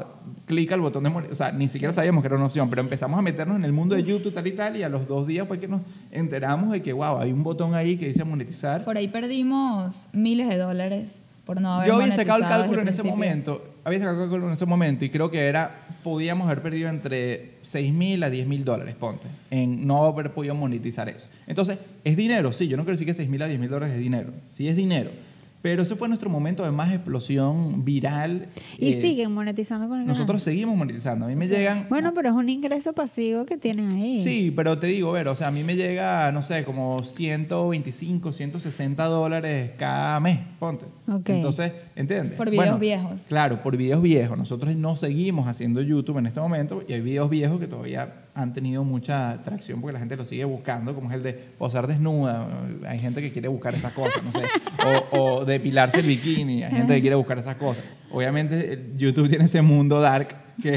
[0.45, 1.49] clic al botón de monetizar.
[1.49, 3.73] O sea, ni siquiera sabíamos que era una opción, pero empezamos a meternos en el
[3.73, 6.71] mundo de YouTube tal y tal y a los dos días fue que nos enteramos
[6.71, 8.83] de que, wow, hay un botón ahí que dice monetizar.
[8.85, 12.89] Por ahí perdimos miles de dólares por no haber Yo había sacado el cálculo en
[12.89, 16.45] ese el momento, había sacado el cálculo en ese momento y creo que era, podíamos
[16.45, 21.07] haber perdido entre 6 mil a 10 mil dólares, ponte, en no haber podido monetizar
[21.07, 21.29] eso.
[21.47, 22.51] Entonces, ¿es dinero?
[22.51, 24.67] Sí, yo no quiero decir que 6 mil a 10 mil dólares es dinero, sí
[24.67, 25.09] es dinero,
[25.67, 28.47] pero ese fue nuestro momento de más explosión viral.
[28.77, 30.17] Y eh, siguen monetizando con el canal.
[30.17, 31.87] Nosotros seguimos monetizando, a mí me llegan...
[31.89, 34.17] Bueno, pero es un ingreso pasivo que tienen ahí.
[34.17, 38.31] Sí, pero te digo, ver, o sea, a mí me llega, no sé, como 125,
[38.31, 40.85] 160 dólares cada mes, ponte.
[41.11, 41.31] Ok.
[41.31, 42.37] Entonces, ¿entiendes?
[42.37, 43.25] Por videos viejos.
[43.27, 44.37] Claro, por videos viejos.
[44.37, 48.53] Nosotros no seguimos haciendo YouTube en este momento y hay videos viejos que todavía han
[48.53, 52.47] tenido mucha atracción porque la gente lo sigue buscando, como es el de posar desnuda.
[52.87, 54.45] Hay gente que quiere buscar esas cosas, no sé.
[55.11, 56.63] O, o depilarse el bikini.
[56.63, 57.85] Hay gente que quiere buscar esas cosas.
[58.11, 60.71] Obviamente, YouTube tiene ese mundo dark que,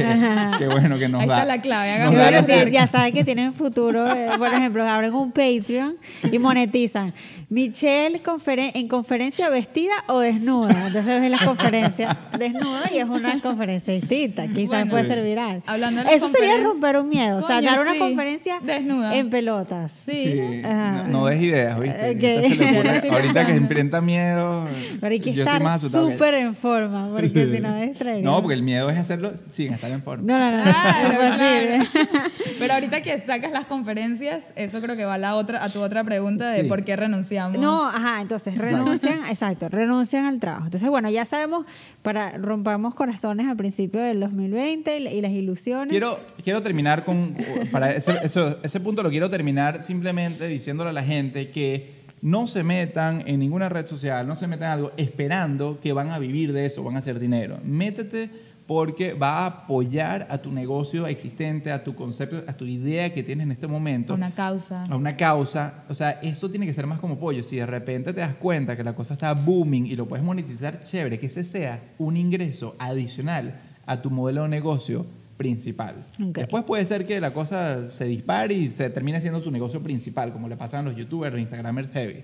[0.58, 1.34] que bueno, que nos Ahí da.
[1.36, 4.14] está la clave, hagan da la ya saben que tienen futuro.
[4.14, 5.96] eh, por ejemplo, abren un Patreon
[6.30, 7.12] y monetizan.
[7.48, 10.86] Michelle conferen- en conferencia vestida o desnuda.
[10.86, 14.46] Entonces ves la conferencia desnuda y es una conferencia distinta.
[14.46, 15.62] Quizás Bueno, puede ser viral.
[15.66, 17.38] hablando de las Eso sería romper un miedo.
[17.38, 19.16] o sea, dar una sí, conferencia desnuda.
[19.16, 19.90] en pelotas.
[20.06, 20.40] Sí.
[20.62, 22.00] No, no des ideas, ¿viste?
[22.06, 23.52] Ahorita, se que pensando.
[23.52, 24.64] enfrenta miedo.
[25.00, 27.98] Pero hay que yo estar súper en forma, porque si no es.
[28.22, 30.24] No, porque el miedo es hacerlo sin estar en forma.
[30.26, 30.62] No, no, no.
[30.64, 31.88] Claro, no es posible.
[31.92, 32.30] claro.
[32.58, 35.80] Pero ahorita que sacas las conferencias, eso creo que va a, la otra, a tu
[35.82, 36.68] otra pregunta de Sí.
[36.68, 37.58] por qué renunciamos.
[37.58, 40.64] No, ajá, entonces renuncian, exacto, renuncian al trabajo.
[40.66, 41.64] Entonces, bueno, ya sabemos,
[42.02, 45.88] para rompamos corazones al principio del 2020 y, y las ilusiones.
[45.88, 47.34] Quiero, quiero terminar con,
[47.72, 52.46] para ese, eso- ese punto lo quiero terminar simplemente diciéndole a la gente que no
[52.46, 56.18] se metan en ninguna red social, no se metan en algo esperando que van a
[56.18, 57.58] vivir de eso, van a hacer dinero.
[57.64, 58.28] Métete
[58.70, 63.24] porque va a apoyar a tu negocio existente, a tu concepto, a tu idea que
[63.24, 64.14] tienes en este momento.
[64.14, 64.84] Una causa.
[64.84, 67.42] a una causa, o sea, esto tiene que ser más como pollo.
[67.42, 70.84] Si de repente te das cuenta que la cosa está booming y lo puedes monetizar,
[70.84, 75.04] chévere, que ese sea un ingreso adicional a tu modelo de negocio
[75.36, 76.06] principal.
[76.24, 76.38] Ok.
[76.38, 80.32] Después puede ser que la cosa se dispare y se termine siendo su negocio principal,
[80.32, 82.22] como le pasan a los youtubers, los instagramers heavy.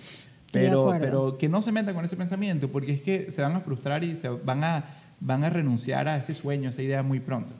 [0.53, 3.61] Pero, pero que no se metan con ese pensamiento, porque es que se van a
[3.61, 4.85] frustrar y se van a,
[5.21, 7.53] van a renunciar a ese sueño, a esa idea muy pronto.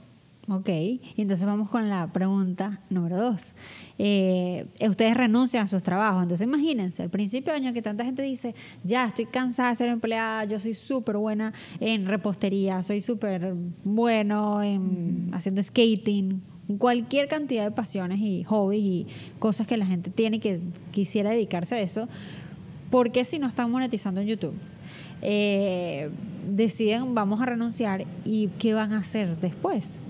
[0.49, 3.55] Ok, y entonces vamos con la pregunta número dos.
[3.99, 8.23] Eh, ustedes renuncian a sus trabajos, entonces imagínense, al principio de año que tanta gente
[8.23, 13.55] dice, ya estoy cansada de ser empleada, yo soy súper buena en repostería, soy súper
[13.83, 16.41] bueno en haciendo skating,
[16.79, 19.07] cualquier cantidad de pasiones y hobbies y
[19.41, 20.61] cosas que la gente tiene que
[20.93, 22.09] quisiera dedicarse a eso,
[22.91, 24.55] ¿por qué si no están monetizando en YouTube?
[25.23, 26.11] Eh,
[26.49, 30.01] deciden vamos a renunciar y qué van a hacer después.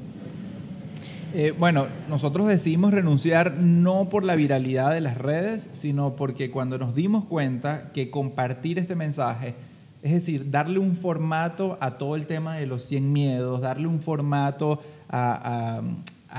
[1.34, 6.78] Eh, bueno, nosotros decidimos renunciar no por la viralidad de las redes, sino porque cuando
[6.78, 9.54] nos dimos cuenta que compartir este mensaje,
[10.02, 14.00] es decir, darle un formato a todo el tema de los 100 miedos, darle un
[14.00, 15.82] formato a,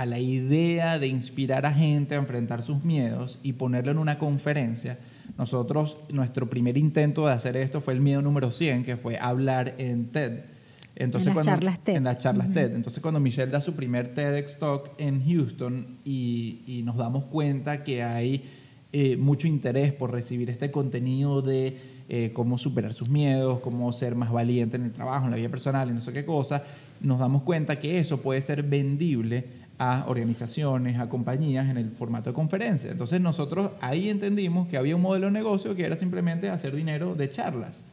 [0.05, 4.97] la idea de inspirar a gente a enfrentar sus miedos y ponerlo en una conferencia,
[5.37, 9.75] nosotros, nuestro primer intento de hacer esto fue el miedo número 100, que fue hablar
[9.77, 10.41] en TED.
[10.95, 11.95] Entonces, En las cuando- charlas TED.
[11.95, 12.75] En las charlas TED.
[12.75, 17.83] Entonces, cuando Michelle da su primer TEDx Talk en Houston y, y nos damos cuenta
[17.83, 18.43] que hay
[18.93, 21.77] eh, mucho interés por recibir este contenido de
[22.09, 25.49] eh, cómo superar sus miedos, cómo ser más valiente en el trabajo, en la vida
[25.49, 26.63] personal y no sé qué cosa,
[27.01, 29.45] nos damos cuenta que eso puede ser vendible
[29.79, 32.91] a organizaciones, a compañías en el formato de conferencia.
[32.91, 37.15] Entonces nosotros ahí entendimos que había un modelo de negocio que era simplemente hacer dinero
[37.15, 37.85] de charlas.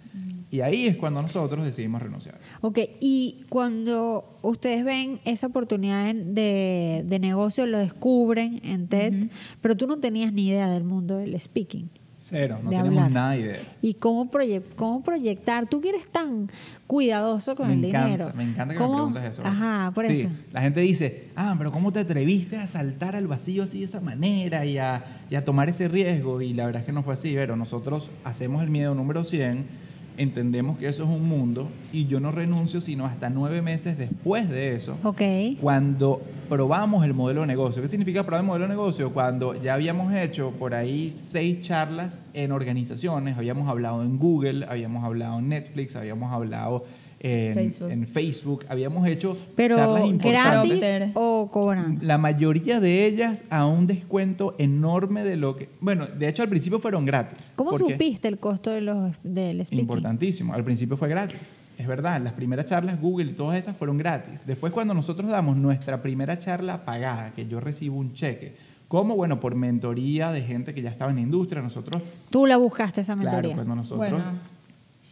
[0.50, 2.38] Y ahí es cuando nosotros decidimos renunciar.
[2.60, 9.76] Ok, y cuando ustedes ven esa oportunidad de, de negocio, lo descubren en TED, pero
[9.76, 11.90] tú no tenías ni idea del mundo del speaking.
[12.26, 13.10] Cero, no de tenemos hablar.
[13.12, 13.56] nada de idea.
[13.82, 15.66] ¿Y cómo, proye- cómo proyectar?
[15.68, 16.48] Tú que eres tan
[16.86, 18.32] cuidadoso con me el encanta, dinero.
[18.34, 18.94] Me encanta que me ¿Cómo?
[19.12, 19.42] preguntes eso.
[19.46, 20.30] Ajá, por Sí, eso.
[20.52, 24.00] La gente dice, ah, pero ¿cómo te atreviste a saltar al vacío así de esa
[24.00, 26.40] manera y a, y a tomar ese riesgo?
[26.40, 29.66] Y la verdad es que no fue así, pero nosotros hacemos el miedo número 100,
[30.16, 34.48] entendemos que eso es un mundo y yo no renuncio sino hasta nueve meses después
[34.48, 34.96] de eso.
[35.02, 35.22] Ok.
[35.60, 37.82] Cuando probamos el modelo de negocio.
[37.82, 39.12] ¿Qué significa probar el modelo de negocio?
[39.12, 45.04] Cuando ya habíamos hecho por ahí seis charlas en organizaciones, habíamos hablado en Google, habíamos
[45.04, 46.84] hablado en Netflix, habíamos hablado
[47.24, 47.90] en Facebook.
[47.90, 50.80] en Facebook, habíamos hecho Pero charlas importantes.
[50.80, 51.98] gratis o cobran.
[52.02, 55.70] La mayoría de ellas a un descuento enorme de lo que...
[55.80, 57.52] Bueno, de hecho al principio fueron gratis.
[57.56, 59.80] ¿Cómo supiste el costo de los, del speaking?
[59.80, 60.52] Importantísimo.
[60.52, 61.56] Al principio fue gratis.
[61.78, 64.46] Es verdad, las primeras charlas Google y todas esas fueron gratis.
[64.46, 68.54] Después cuando nosotros damos nuestra primera charla pagada, que yo recibo un cheque,
[68.86, 72.58] como bueno, por mentoría de gente que ya estaba en la industria, nosotros, Tú la
[72.58, 73.54] buscaste esa claro, mentoría.
[73.56, 74.10] cuando nosotros...
[74.10, 74.24] Bueno,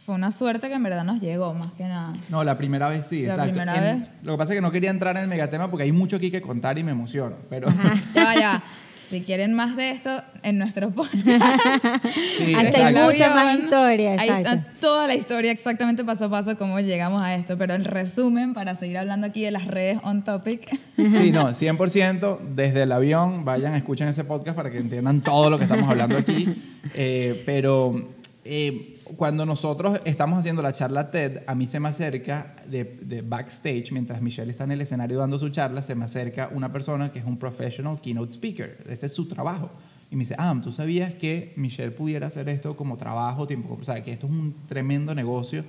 [0.05, 2.13] fue una suerte que en verdad nos llegó, más que nada.
[2.29, 3.51] No, la primera vez sí, La exacto.
[3.51, 4.09] primera En- vez.
[4.23, 6.29] Lo que pasa es que no quería entrar en el megatema porque hay mucho aquí
[6.31, 7.67] que contar y me emociono, pero
[8.15, 8.49] Ya, va, ya.
[8.53, 8.63] va.
[9.09, 10.09] Si quieren más de esto,
[10.41, 11.23] en nuestro podcast.
[12.37, 14.49] sí, Hasta hay mucha más historia, Ahí exacto.
[14.49, 17.55] está toda la historia, exactamente paso a paso, cómo llegamos a esto.
[17.57, 20.79] Pero el resumen, para seguir hablando aquí de las redes on topic.
[20.97, 25.57] Sí, no, 100% desde el avión, vayan, escuchen ese podcast para que entiendan todo lo
[25.57, 26.55] que estamos hablando aquí.
[26.95, 28.09] Eh, pero
[28.45, 33.21] eh, cuando nosotros estamos haciendo la charla TED, a mí se me acerca de, de
[33.21, 37.11] backstage, mientras Michelle está en el escenario dando su charla, se me acerca una persona
[37.11, 38.83] que es un professional keynote speaker.
[38.87, 39.71] Ese es su trabajo.
[40.13, 43.83] Y me dice, ah, ¿tú sabías que Michelle pudiera hacer esto como trabajo, tiempo, o
[43.83, 45.65] sea, que esto es un tremendo negocio?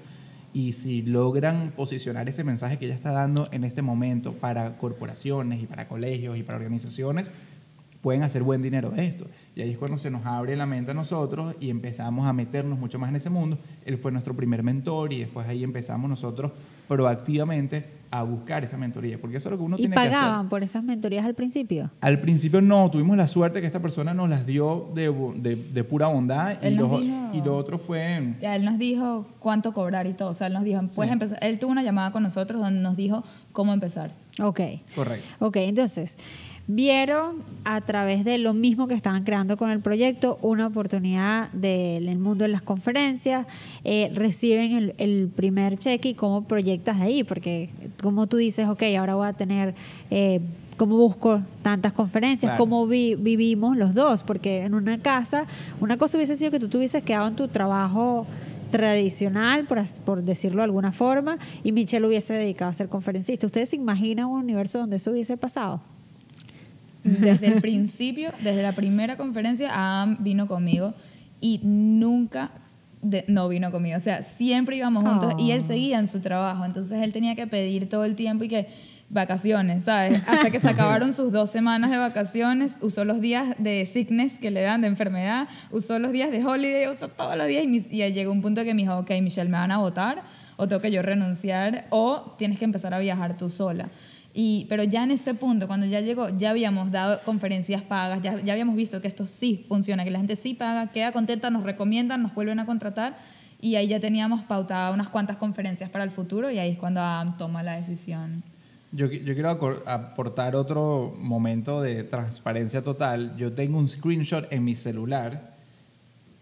[0.52, 5.62] Y si logran posicionar ese mensaje que ella está dando en este momento para corporaciones
[5.62, 7.26] y para colegios y para organizaciones,
[8.02, 9.26] pueden hacer buen dinero de esto.
[9.56, 12.76] Y ahí es cuando se nos abre la mente a nosotros y empezamos a meternos
[12.78, 13.56] mucho más en ese mundo.
[13.86, 16.50] Él fue nuestro primer mentor y después ahí empezamos nosotros
[16.88, 20.12] proactivamente a buscar esa mentoría, porque eso es lo que uno ¿Y tiene que hacer.
[20.12, 21.90] pagaban por esas mentorías al principio?
[22.00, 25.84] Al principio no, tuvimos la suerte que esta persona nos las dio de, de- de
[25.84, 28.34] pura bondad y Él nos lo, dijo- y lo otro fue...
[28.40, 30.30] Ya él nos dijo cuánto cobrar y todo.
[30.30, 31.12] O sea, él nos dijo, puedes Sí.
[31.12, 31.38] empezar.
[31.42, 34.12] Él tuvo una llamada con nosotros donde nos dijo cómo empezar.
[34.40, 34.60] Ok.
[34.94, 35.26] Correcto.
[35.40, 36.16] Ok, entonces,
[36.66, 42.08] vieron a través de lo mismo que estaban creando con el proyecto una oportunidad del
[42.08, 43.46] el mundo de las conferencias,
[43.84, 47.70] eh, reciben el, el primer cheque y cómo proyectas ahí, porque
[48.02, 49.74] como tú dices, ok, ahora voy a tener...
[50.10, 50.40] Eh,
[50.76, 52.50] ¿Cómo busco tantas conferencias?
[52.50, 52.58] Claro.
[52.64, 54.24] ¿Cómo vi- vivimos los dos?
[54.24, 55.46] Porque en una casa,
[55.80, 58.26] una cosa hubiese sido que tú te hubieses quedado en tu trabajo
[58.72, 63.46] tradicional, por, por decirlo de alguna forma, y Michelle hubiese dedicado a ser conferencista.
[63.46, 65.80] ¿Ustedes se imaginan un universo donde eso hubiese pasado?
[67.04, 70.94] Desde el principio, desde la primera conferencia, Adam vino conmigo
[71.40, 72.50] y nunca
[73.02, 73.96] de- no vino conmigo.
[73.96, 75.66] O sea, siempre íbamos juntos y él Oh.
[75.66, 76.64] seguía en su trabajo.
[76.64, 78.66] Entonces él tenía que pedir todo el tiempo y que
[79.10, 80.22] vacaciones, ¿sabes?
[80.26, 84.50] Hasta que se acabaron sus dos semanas de vacaciones, usó los días de sickness que
[84.50, 87.92] le dan, de enfermedad, usó los días de holiday, usó todos los días y, mis-
[87.92, 90.22] y llegó un punto que me dijo, ok, Michelle, me van a votar
[90.56, 93.88] o tengo que yo renunciar o tienes que empezar a viajar tú sola.
[94.36, 98.40] Y, pero ya en ese punto, cuando ya llegó, ya habíamos dado conferencias pagas, ya,
[98.40, 101.62] ya habíamos visto que esto sí funciona, que la gente sí paga, queda contenta, nos
[101.62, 103.16] recomiendan, nos vuelven a contratar
[103.60, 107.00] y ahí ya teníamos pautada unas cuantas conferencias para el futuro y ahí es cuando
[107.00, 108.42] Adam toma la decisión.
[108.90, 109.50] Yo, yo quiero
[109.86, 113.36] aportar otro momento de transparencia total.
[113.36, 115.54] Yo tengo un screenshot en mi celular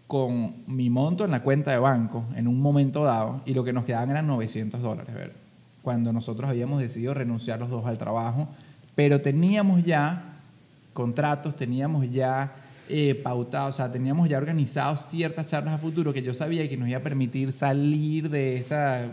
[0.07, 3.71] con mi monto en la cuenta de banco en un momento dado y lo que
[3.71, 5.42] nos quedaban eran 900 dólares, ¿ver?
[5.83, 8.47] Cuando nosotros habíamos decidido renunciar los dos al trabajo,
[8.95, 10.39] pero teníamos ya
[10.93, 12.55] contratos, teníamos ya
[12.89, 16.77] eh, pautados, o sea, teníamos ya organizados ciertas charlas a futuro que yo sabía que
[16.77, 19.07] nos iba a permitir salir de esa,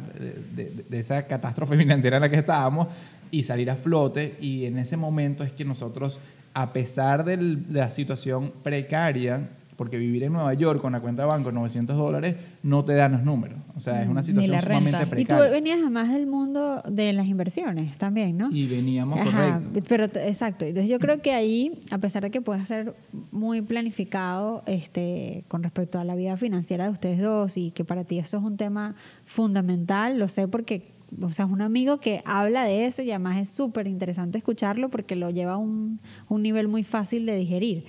[0.54, 2.88] de, esa catástrofe financiera en la que estábamos
[3.30, 4.36] y salir a flote.
[4.40, 6.18] Y en ese momento es que nosotros,
[6.54, 7.36] a pesar de
[7.68, 9.48] la situación precaria,
[9.80, 13.12] porque vivir en Nueva York con la cuenta de banco 900 dólares no te dan
[13.12, 13.60] los números.
[13.74, 15.18] O sea, es una situación sumamente renta.
[15.18, 15.50] Y tú precaria.
[15.50, 18.50] venías además del mundo de las inversiones también, ¿no?
[18.52, 19.86] Y veníamos Ajá, correcto.
[19.88, 20.66] pero exacto.
[20.66, 22.94] Entonces yo creo que ahí, a pesar de que pueda ser
[23.30, 28.04] muy planificado este, con respecto a la vida financiera de ustedes dos y que para
[28.04, 32.22] ti eso es un tema fundamental, lo sé porque o sea, es un amigo que
[32.24, 36.42] habla de eso y además es súper interesante escucharlo porque lo lleva a un, un
[36.42, 37.84] nivel muy fácil de digerir.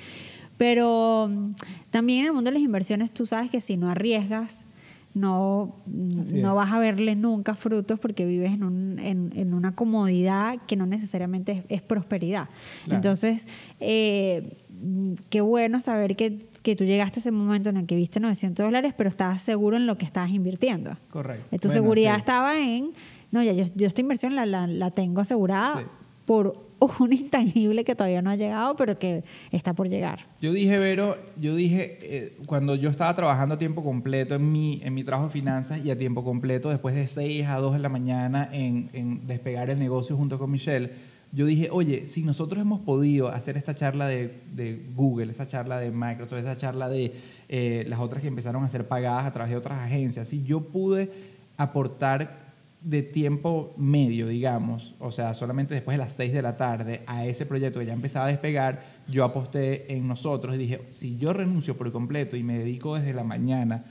[0.62, 1.52] Pero mm,
[1.90, 4.68] también en el mundo de las inversiones tú sabes que si no arriesgas,
[5.16, 10.60] no, no vas a verle nunca frutos porque vives en, un- en, en una comodidad
[10.68, 12.48] que no necesariamente es, es prosperidad.
[12.86, 12.96] Claro.
[12.98, 13.48] Entonces,
[13.80, 17.96] eh, mm, qué bueno saber que, que tú llegaste a ese momento en el que
[17.96, 20.96] viste 900 dólares, pero estabas seguro en lo que estabas invirtiendo.
[21.10, 21.44] Correcto.
[21.50, 22.20] Tu Bueno, seguridad sí.
[22.20, 22.92] estaba en,
[23.32, 25.86] no, ya yo, yo esta inversión la, la, la tengo asegurada Sí.
[26.26, 30.28] por un intangible que todavía no ha llegado, pero que está por llegar.
[30.42, 34.82] Yo dije, Vero, yo dije, eh, cuando yo estaba trabajando a tiempo completo en mi,
[34.84, 37.80] en mi trabajo de finanzas y a tiempo completo, después de 6 a 2 de
[37.80, 40.92] la mañana en, en despegar el negocio junto con Michelle,
[41.34, 45.92] yo dije, oye, si nosotros hemos podido hacer esta charla de, Google, esa charla de
[45.92, 47.14] Microsoft, esa charla de
[47.48, 50.60] eh, las otras que empezaron a ser pagadas a través de otras agencias, si yo
[50.60, 51.10] pude
[51.56, 52.51] aportar
[52.82, 57.26] de tiempo medio, digamos, o sea, solamente después de las 6 de la tarde a
[57.26, 61.32] ese proyecto que ya empezaba a despegar, yo aposté en nosotros y dije, si yo
[61.32, 63.86] renuncio por completo y me dedico desde la mañana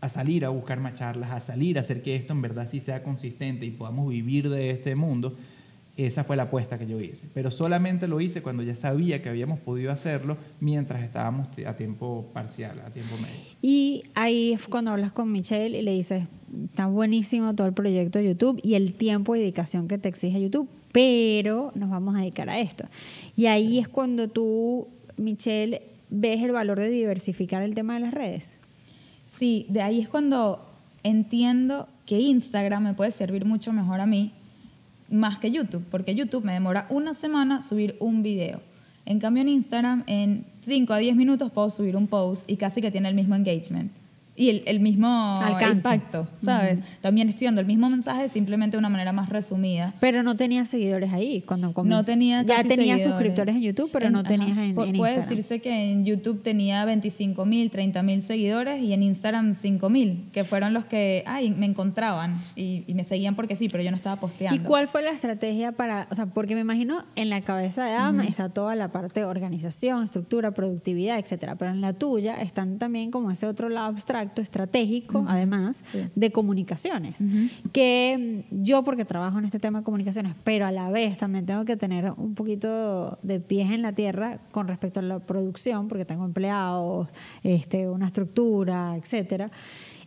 [0.00, 2.80] a salir a buscar más charlas, a salir a hacer que esto en verdad sí
[2.80, 5.32] sea consistente y podamos vivir de este mundo,
[5.96, 7.26] esa fue la apuesta que yo hice.
[7.32, 12.30] Pero solamente lo hice cuando ya sabía que habíamos podido hacerlo mientras estábamos a tiempo
[12.32, 13.36] parcial, a tiempo medio.
[13.62, 16.24] Y ahí es cuando hablas con Michelle y le dices,
[16.64, 20.40] está buenísimo todo el proyecto de YouTube y el tiempo y dedicación que te exige
[20.40, 22.86] YouTube, pero nos vamos a dedicar a esto.
[23.36, 25.80] Y ahí es cuando tú, Michelle,
[26.10, 28.58] ves el valor de diversificar el tema de las redes.
[29.26, 30.64] Sí, de ahí es cuando
[31.04, 34.32] entiendo que Instagram me puede servir mucho mejor a mí
[35.14, 38.60] más que YouTube, porque YouTube me demora una semana subir un video.
[39.06, 42.80] En cambio en Instagram en 5 a 10 minutos puedo subir un post y casi
[42.80, 43.92] que tiene el mismo engagement
[44.36, 45.76] y el, el mismo Alcance.
[45.76, 46.80] impacto, ¿sabes?
[47.00, 49.94] También estoy dando el mismo mensaje simplemente de una manera más resumida.
[50.00, 52.12] Pero no tenías seguidores ahí cuando No comenzaste.
[52.12, 53.04] tenía Ya casi tenías seguidores.
[53.12, 55.20] suscriptores en YouTube, pero En- no tenías en, en Puede Instagram.
[55.20, 60.28] decirse que en YouTube tenía 25 mil, 30 mil seguidores y en Instagram 5 mil,
[60.32, 63.90] que fueron los que ay, me encontraban y, y me seguían porque sí, pero yo
[63.90, 64.56] no estaba posteando.
[64.56, 67.92] ¿Y cuál fue la estrategia para, o sea, porque me imagino en la cabeza de
[67.92, 72.78] Adam está toda la parte de organización, estructura, productividad, etcétera, pero en la tuya están
[72.78, 76.08] también como ese otro lado abstracto, estratégico, además, Sí.
[76.14, 77.18] de comunicaciones.
[77.72, 81.46] Que mm, yo, porque trabajo en este tema de comunicaciones, pero a la vez también
[81.46, 85.88] tengo que tener un poquito de pies en la tierra con respecto a la producción,
[85.88, 87.08] porque tengo empleados,
[87.42, 89.50] este, una estructura, etcétera.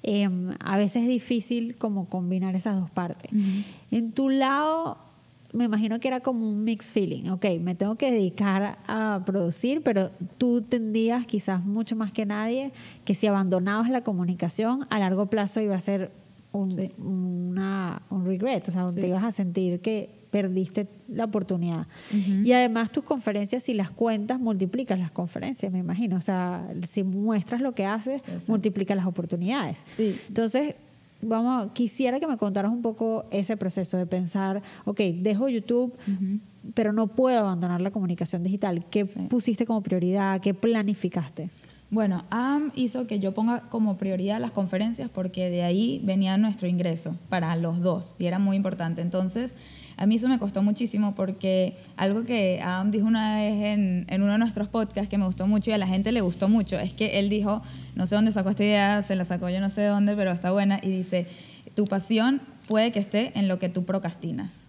[0.03, 3.31] Eh, a veces es difícil como combinar esas dos partes.
[3.91, 4.97] En tu lado,
[5.53, 7.29] me imagino que era como un mixed feeling.
[7.29, 12.71] Ok, me tengo que dedicar a producir, pero tú tendías quizás mucho más que nadie
[13.05, 16.11] que si abandonabas la comunicación, a largo plazo iba a ser
[16.51, 16.91] un, Sí.
[16.97, 18.99] una, un regret, o sea, Sí.
[19.01, 21.87] te ibas a sentir que perdiste la oportunidad.
[22.43, 26.17] Y además tus conferencias, si las cuentas, multiplicas las conferencias, me imagino.
[26.17, 28.51] O sea, si muestras lo que haces, Exacto.
[28.51, 29.81] multiplicas las oportunidades.
[29.95, 30.15] Sí.
[30.27, 30.75] Entonces,
[31.21, 35.93] vamos, quisiera que me contaras un poco ese proceso de pensar, ok, dejo YouTube,
[36.73, 38.85] pero no puedo abandonar la comunicación digital.
[38.89, 39.21] ¿Qué Sí.
[39.29, 40.41] pusiste como prioridad?
[40.41, 41.49] ¿Qué planificaste?
[41.89, 46.67] Bueno, AM hizo que yo ponga como prioridad las conferencias porque de ahí venía nuestro
[46.67, 49.01] ingreso para los dos y era muy importante.
[49.01, 49.55] Entonces,
[49.97, 54.31] a mí eso me costó muchísimo porque algo que Adam dijo una vez en, uno
[54.31, 56.93] de nuestros podcasts que me gustó mucho y a la gente le gustó mucho es
[56.93, 57.63] que él dijo,
[57.95, 60.51] no sé dónde sacó esta idea, se la sacó yo no sé dónde, pero está
[60.51, 61.25] buena, y dice,
[61.73, 64.67] tu pasión puede que esté en lo que tú procrastinas.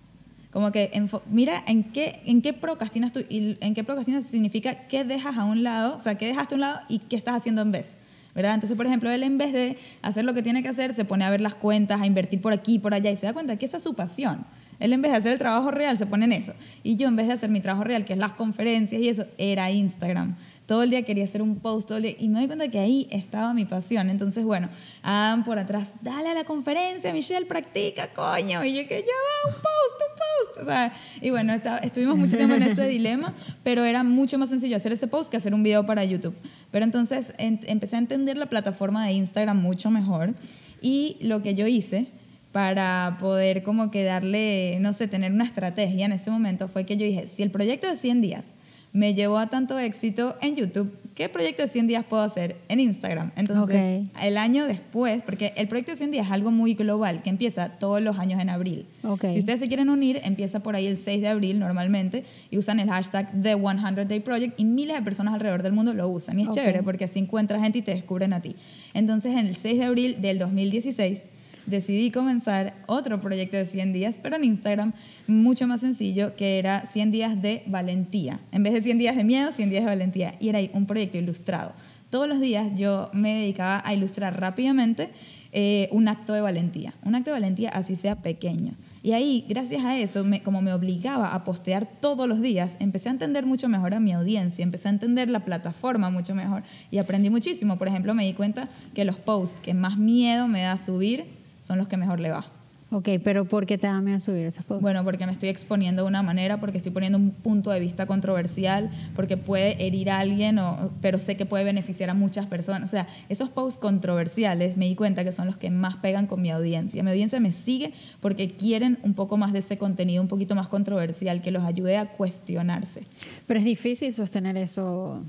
[0.51, 0.91] Como que
[1.31, 5.45] mira en qué, en qué procrastinas tú, y en qué procrastinas significa qué dejas a
[5.45, 7.99] un lado, o sea, qué dejaste a un lado y qué estás haciendo en vez.
[8.35, 8.55] ¿verdad?
[8.55, 11.25] Entonces, por ejemplo, él en vez de hacer lo que tiene que hacer, se pone
[11.25, 13.67] a ver las cuentas, a invertir por aquí, por allá, y se da cuenta que
[13.67, 14.47] esa es su pasión.
[14.81, 16.55] Él en vez de hacer el trabajo real, se pone en eso.
[16.83, 19.27] Y yo en vez de hacer mi trabajo real, que es las conferencias y eso,
[19.39, 20.37] era Instagram
[20.69, 23.65] todo el día quería hacer un post y me doy cuenta que ahí estaba mi
[23.65, 24.11] pasión.
[24.11, 24.69] Entonces, bueno,
[25.03, 28.63] Adam por atrás, dale a la conferencia, Michelle, practica, coño.
[28.63, 30.63] Y yo que ya va, un post, un post.
[30.63, 34.77] O sea, y bueno, estuvimos mucho tiempo en ese dilema, pero era mucho más sencillo
[34.77, 36.37] hacer ese post que hacer un video para YouTube.
[36.71, 40.35] Pero entonces empecé a entender la plataforma de Instagram mucho mejor
[40.83, 42.09] y lo que yo hice
[42.53, 46.97] para poder como que darle, no sé, tener una estrategia en ese momento fue que
[46.97, 48.55] yo dije, si el proyecto de 100 días
[48.93, 50.93] me llevó a tanto éxito en YouTube.
[51.15, 53.33] ¿Qué proyecto de 100 días puedo hacer en Instagram?
[53.37, 57.31] Entonces, el año después, porque el proyecto de 100 días es algo muy global, que
[57.31, 58.87] empieza todos los años en abril.
[59.29, 62.79] Si ustedes se quieren unir, empieza por ahí el 6 de abril normalmente y usan
[62.79, 66.39] el hashtag The 100 Day Project y miles de personas alrededor del mundo lo usan.
[66.39, 68.55] Y es chévere porque así encuentras gente y te descubren a ti.
[68.95, 71.29] Entonces, en el 6 de abril del 2016
[71.69, 74.93] decidí comenzar otro proyecto de 100 días, pero en Instagram,
[75.27, 78.41] mucho más sencillo, que era 100 días de valentía.
[78.53, 80.35] En vez de 100 días de miedo, 100 días de valentía.
[80.41, 81.73] Y era un proyecto ilustrado.
[82.11, 85.11] Todos los días yo me dedicaba a ilustrar rápidamente
[85.53, 86.95] eh, un acto de valentía.
[87.05, 88.73] Un acto de valentía así sea pequeño.
[89.03, 93.13] Y ahí, gracias a eso, como me obligaba a postear todos los días, empecé a
[93.13, 97.31] entender mucho mejor a mi audiencia, empecé a entender la plataforma mucho mejor y aprendí
[97.31, 97.79] muchísimo.
[97.79, 101.38] Por ejemplo, me di cuenta que los posts que más miedo me da subir
[101.69, 102.47] son los que mejor le va.
[102.91, 104.81] Ok, pero ¿por qué te da miedo subir esos posts?
[104.81, 108.07] Bueno, porque me estoy exponiendo de una manera, porque estoy poniendo un punto de vista
[108.07, 112.89] controversial, porque puede herir a alguien, o, pero sé que puede beneficiar a muchas personas.
[112.89, 116.41] O sea, esos posts controversiales me di cuenta que son los que más pegan con
[116.41, 117.03] mi audiencia.
[117.03, 120.69] Mi audiencia me sigue porque quieren un poco más de ese contenido, un poquito más
[120.69, 123.03] controversial, que los ayude a cuestionarse.
[123.47, 125.23] Pero es difícil sostener eso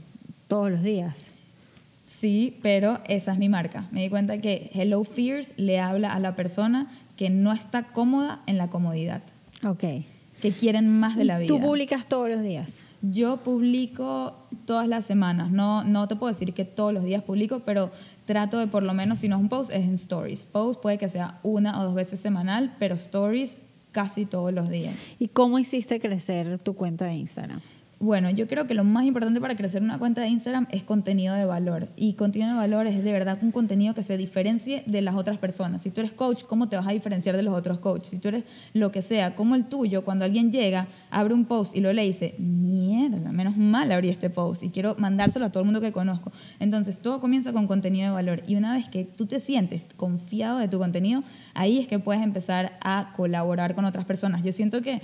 [0.47, 1.33] todos los días.
[2.09, 3.87] Sí, pero esa es mi marca.
[3.91, 8.41] Me di cuenta que Hello Fears le habla a la persona que no está cómoda
[8.47, 9.21] en la comodidad.
[9.63, 9.83] Ok.
[10.41, 11.47] Que quieren más de la vida.
[11.47, 12.79] ¿Tú publicas todos los días?
[13.03, 14.35] Yo publico
[14.65, 15.51] todas las semanas.
[15.51, 17.91] No, no te puedo decir que todos los días publico, pero
[18.25, 20.45] trato de por lo menos, si no es un post, es en stories.
[20.45, 23.59] Post puede que sea una o dos veces semanal, pero stories
[23.91, 24.95] casi todos los días.
[25.19, 27.61] ¿Y cómo hiciste crecer tu cuenta de Instagram?
[28.01, 31.35] Bueno, yo creo que lo más importante para crecer una cuenta de Instagram es contenido
[31.35, 31.89] de valor.
[31.97, 35.37] Y contenido de valor es de verdad un contenido que se diferencie de las otras
[35.37, 35.81] personas.
[35.81, 38.07] Si tú eres coach, ¿cómo te vas a diferenciar de los otros coaches?
[38.07, 41.75] Si tú eres lo que sea, como el tuyo, cuando alguien llega, abre un post
[41.75, 45.49] y lo lee y dice, mierda, menos mal abrí este post y quiero mandárselo a
[45.49, 46.31] todo el mundo que conozco.
[46.61, 48.43] Entonces, todo comienza con contenido de valor.
[48.47, 51.21] Y una vez que tú te sientes confiado de tu contenido,
[51.53, 54.41] ahí es que puedes empezar a colaborar con otras personas.
[54.41, 55.01] Yo siento que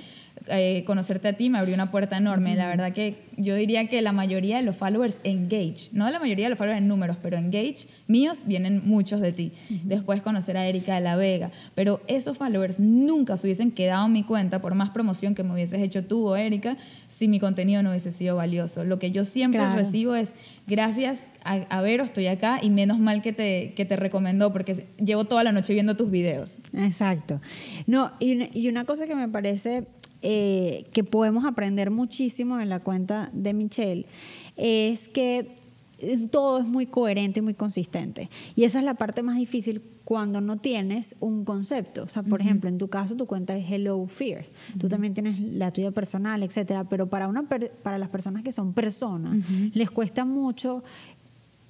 [0.48, 2.56] eh, conocerte a ti me abrió una puerta enorme.
[2.56, 6.46] La verdad que yo diría que la mayoría de los followers engage, no la mayoría
[6.46, 9.52] de los followers en números, pero engage míos vienen muchos de ti.
[9.84, 14.12] Después conocer a Erika de la Vega, pero esos followers nunca se hubiesen quedado en
[14.12, 16.78] mi cuenta por más promoción que me hubieses hecho tú o Erika
[17.08, 18.84] si mi contenido no hubiese sido valioso.
[18.84, 20.34] Lo que yo siempre recibo es
[20.68, 25.26] gracias a, ver, estoy acá y menos mal que te, que te recomendó porque llevo
[25.26, 26.58] toda la noche viendo tus videos.
[26.74, 27.40] Exacto.
[27.86, 29.86] No, y y una cosa que me parece
[30.28, 34.08] eh, que podemos aprender muchísimo en la cuenta de Michelle
[34.56, 35.54] es que
[36.00, 38.32] eh, todo es muy coherente y muy consistente.
[38.56, 42.06] Y esa es la parte más difícil cuando no tienes un concepto.
[42.06, 44.48] O sea, por ejemplo, en tu caso tu cuenta es Hello Fear.
[44.80, 48.74] Tú también tienes la tuya personal, etcétera, pero para una para las personas que son
[48.74, 49.38] personas
[49.76, 50.84] les cuesta mucho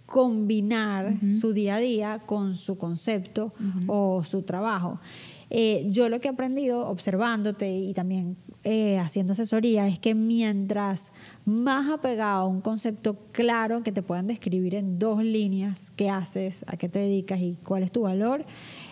[0.05, 3.53] combinar su día a día con su concepto
[3.87, 4.97] o su trabajo.
[5.49, 11.11] Eh, yo lo que he aprendido observándote y también eh, haciendo asesoría es que mientras
[11.45, 16.65] más apegado a un concepto claro que te puedan describir en dos líneas qué haces,
[16.67, 18.43] a qué te dedicas y cuál es tu valor,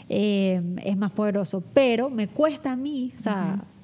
[0.09, 1.63] eh, es más poderoso.
[1.73, 3.13] Pero me cuesta a mí,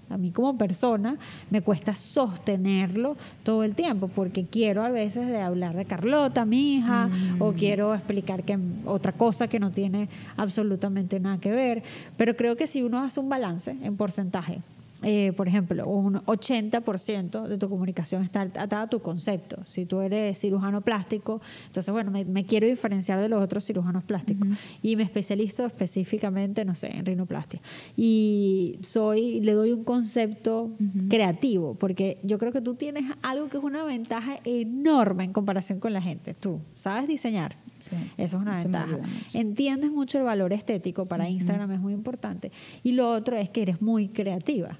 [0.09, 1.17] a mí como persona,
[1.49, 6.75] me cuesta sostenerlo todo el tiempo, porque quiero a veces de hablar de Carlota, mi
[6.75, 7.55] hija, o mm.
[7.55, 11.83] quiero explicar que otra cosa que no tiene absolutamente nada que ver.
[12.17, 14.61] Pero creo que si uno hace un balance en porcentaje
[15.01, 19.57] eh, por ejemplo, un 80% de tu comunicación está atada a tu concepto.
[19.65, 24.03] Si tú eres cirujano plástico, entonces, bueno, me, me quiero diferenciar de los otros cirujanos
[24.03, 24.47] plásticos
[24.81, 27.61] y me especializo específicamente, no sé, en rinoplastia.
[27.95, 30.71] Y soy, le doy un concepto
[31.09, 35.79] creativo, porque yo creo que tú tienes algo que es una ventaja enorme en comparación
[35.79, 36.33] con la gente.
[36.33, 37.55] Tú sabes diseñar.
[37.79, 38.97] Sí, Eso es una ventaja.
[39.33, 42.51] Entiendes mucho el valor estético, para Instagram es muy importante.
[42.83, 44.77] Y lo otro es que eres muy creativa.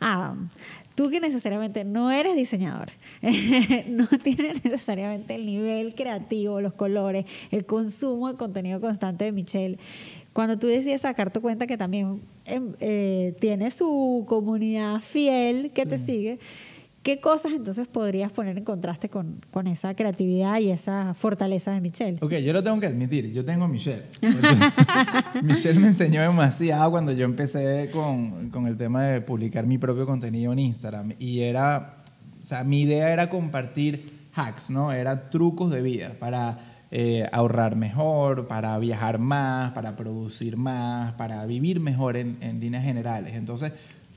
[0.00, 0.50] Adam,
[0.94, 2.90] tú que necesariamente no eres diseñador,
[3.88, 9.78] no tienes necesariamente el nivel creativo, los colores, el consumo de contenido constante de Michelle.
[10.32, 15.86] Cuando tú decides sacar tu cuenta que también em, eh, tiene su comunidad fiel que
[15.86, 16.38] te sigue,
[17.02, 21.80] ¿qué cosas entonces podrías poner en contraste con, con esa creatividad y esa fortaleza de
[21.80, 22.18] Michelle?
[22.20, 24.04] Ok, yo lo tengo que admitir, yo tengo a Michelle.
[25.42, 30.06] Michelle me enseñó demasiado cuando yo empecé con, con el tema de publicar mi propio
[30.06, 31.14] contenido en Instagram.
[31.18, 32.02] Y era,
[32.40, 34.92] o sea, mi idea era compartir hacks, ¿no?
[34.92, 36.58] Era trucos de vida para
[36.90, 42.84] eh, ahorrar mejor, para viajar más, para producir más, para vivir mejor en, en líneas
[42.84, 43.34] generales.
[43.34, 43.72] Entonces,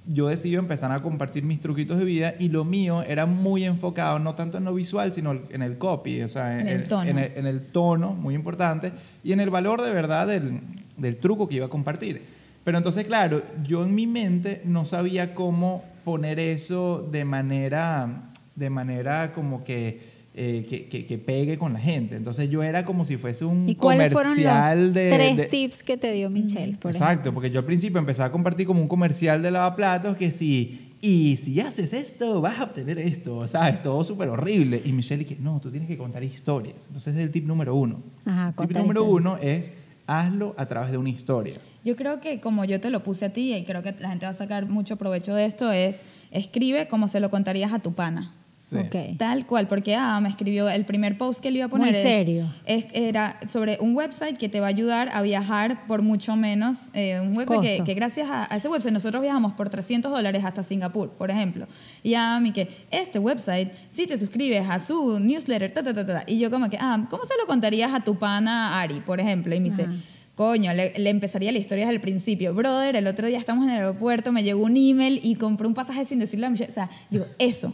[0.08, 4.20] yo decidí empezar a compartir mis truquitos de vida y lo mío era muy enfocado
[4.20, 7.10] no tanto en lo visual, sino en el copy, o sea, En el tono.
[7.10, 8.92] en el- en el tono, muy importante,
[9.24, 10.60] y en el valor de verdad del,
[10.98, 12.22] del truco que iba a compartir.
[12.64, 18.70] Pero entonces, claro, yo en mi mente no sabía cómo poner eso de manera, de
[18.70, 22.16] manera como que, eh, que, que- que pegue con la gente.
[22.16, 25.10] Entonces yo era como si fuese un ¿Y cuáles fueron comercial los de...
[25.10, 26.76] tres de- tips que te dio Michelle?
[26.78, 30.32] Por Exacto, porque yo al principio empecé a compartir como un comercial de lavaplatos que
[30.32, 33.82] sí, y si haces esto, vas a obtener esto, ¿sabes?
[33.84, 34.82] Todo súper horrible.
[34.84, 36.86] Y Michelle que no, tú tienes que contar historias.
[36.88, 38.02] Entonces es el tip número uno.
[38.26, 39.72] Ajá, el tip número uno es
[40.08, 41.56] hazlo a través de una historia.
[41.84, 44.26] Yo creo que como yo te lo puse a ti y creo que la gente
[44.26, 47.94] va a sacar mucho provecho de esto es escribe como se lo contarías a tu
[47.94, 48.34] pana.
[48.68, 48.78] Sí.
[48.78, 49.16] Ok.
[49.20, 51.86] Tal cual, porque Adam me escribió el primer post que le iba a poner.
[51.90, 52.52] Muy es- serio.
[52.66, 56.90] es- era sobre un website que te va a ayudar a viajar por mucho menos.
[56.96, 60.44] eh, un website que, que gracias a, a ese website nosotros viajamos por 300 dólares
[60.44, 61.68] hasta Singapur, por ejemplo.
[62.02, 66.04] Y Adam y que este website, si te suscribes a su newsletter, ta, ta, ta,
[66.04, 66.24] ta.
[66.26, 69.54] Y yo como que, ah, ¿cómo se lo contarías a tu pana Ari, por ejemplo?
[69.54, 69.86] Y me dice...
[70.34, 72.54] Coño, le, le empezaría la historia desde el principio.
[72.54, 75.74] Brother, el otro día estamos en el aeropuerto, me llegó un email y compré un
[75.74, 76.70] pasaje sin decirle a Michelle.
[76.70, 77.74] O sea, digo, eso.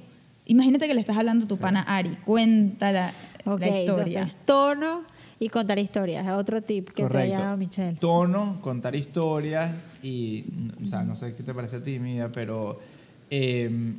[0.51, 2.09] Imagínate que le estás hablando a tu pana Ari.
[2.25, 3.67] Cuenta la, historia.
[3.79, 5.03] entonces tono
[5.39, 6.25] y contar historias.
[6.25, 7.97] Es otro tip que te haya dado Michelle.
[7.97, 9.71] Tono, contar historias
[10.03, 10.43] y,
[10.83, 12.81] o sea, no sé qué te parece a ti, Mía, pero
[13.29, 13.93] eh,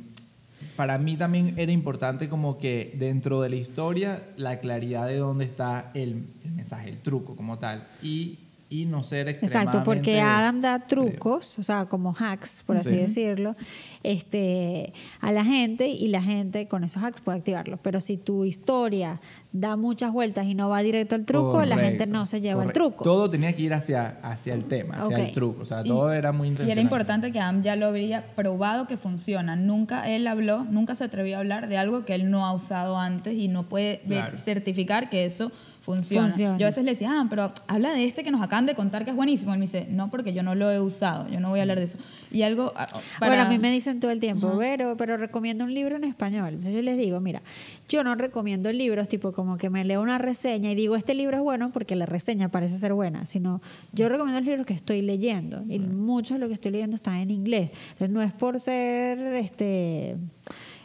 [0.75, 5.45] para mí también era importante como que dentro de la historia la claridad de dónde
[5.45, 8.37] está el, el mensaje, el truco como tal y,
[8.73, 9.77] y no ser extremadamente...
[9.77, 12.95] Exacto, porque Adam da trucos, o sea, como hacks, por así Sí.
[12.95, 13.55] decirlo,
[14.01, 17.79] este, a la gente y la gente con esos hacks puede activarlos.
[17.81, 19.21] Pero si tu historia
[19.51, 22.79] da muchas vueltas y no va directo al truco, la gente no se lleva correcto.
[22.79, 23.03] el truco.
[23.03, 26.11] Todo tenía que ir hacia, hacia el tema, hacia el truco, o sea, Y- todo
[26.11, 26.71] era muy Y intencional.
[26.79, 29.55] era importante que Adam ya lo habría probado que funciona.
[29.55, 32.97] Nunca él habló, nunca se atrevió a hablar de algo que él no ha usado
[32.97, 34.37] antes y no puede Claro.
[34.37, 35.51] certificar que eso
[35.83, 36.27] funciona.
[36.27, 36.57] Funciona.
[36.57, 39.03] Yo a veces le decía, ah, pero habla de este que nos acaban de contar
[39.03, 39.51] que es buenísimo.
[39.51, 41.77] Él me dice, no, porque yo no lo he usado, yo no voy a hablar
[41.77, 41.97] de eso.
[42.31, 42.87] Y algo ah,
[43.19, 43.31] para...
[43.31, 46.47] Bueno, a mí me dicen todo el tiempo, pero, pero recomiendo un libro en español.
[46.49, 47.41] Entonces yo les digo, mira,
[47.89, 51.35] yo no recomiendo libros tipo como que me leo una reseña y digo, este libro
[51.35, 53.61] es bueno porque la reseña parece ser buena, sino
[53.91, 55.63] yo recomiendo los libros que estoy leyendo.
[55.67, 57.71] Y muchos de lo que estoy leyendo están en inglés.
[57.91, 60.15] Entonces no es por ser este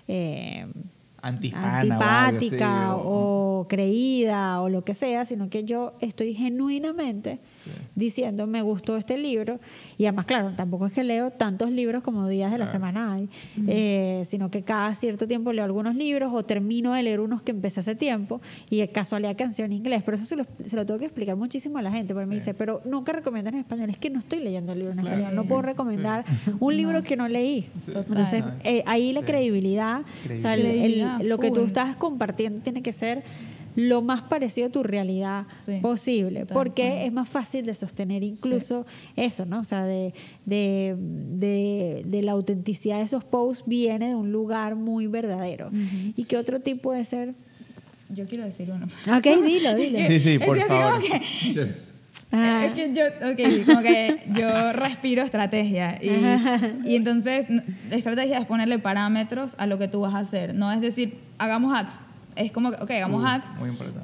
[0.09, 0.67] eh,
[1.29, 2.05] Antihispana o algo
[2.37, 7.39] así, antipática o- o creída o lo que sea, sino que yo estoy genuinamente
[7.69, 7.83] Sí.
[7.95, 9.61] diciendo me gustó este libro
[9.99, 13.29] y además claro tampoco es que leo tantos libros como días de la semana hay
[13.67, 17.51] eh, sino que cada cierto tiempo leo algunos libros o termino de leer unos que
[17.53, 18.41] empecé hace tiempo
[18.71, 20.03] y de casualidad canción en inglés.
[20.05, 22.35] Pero eso se lo, se lo tengo que explicar muchísimo a la gente porque me
[22.37, 25.35] dice pero nunca recomiendan en español es que no estoy leyendo el libro en español
[25.35, 26.25] no puedo recomendar
[26.61, 27.69] un libro que no leí.
[27.87, 29.27] Entonces eh, ahí la Sí.
[29.27, 33.23] credibilidad, o sea, el- el- Credibilidad lo que tú estás compartiendo tiene que ser
[33.81, 36.99] lo más parecido a tu realidad Sí, posible, porque cual.
[37.07, 39.61] es más fácil de sostener incluso eso, ¿no?
[39.61, 40.13] O sea, de,
[40.47, 45.71] de, de, de la autenticidad de esos posts viene de un lugar muy verdadero.
[46.17, 47.35] ¿Y qué otro tipo puede ser?
[48.09, 48.87] Yo quiero decir uno.
[49.17, 49.99] Ok, dilo, dilo.
[50.09, 50.95] Sí, sí, Es por que así favor.
[51.01, 51.03] como
[51.55, 51.89] que-
[52.31, 52.67] Ah.
[52.67, 56.11] Es que yo, ok, como que yo respiro estrategia y,
[56.91, 57.47] y entonces
[57.91, 60.55] estrategia es ponerle parámetros a lo que tú vas a hacer.
[60.55, 62.01] No es decir, hagamos hacks.
[62.39, 63.49] Es como, ok, hagamos Uh, hacks,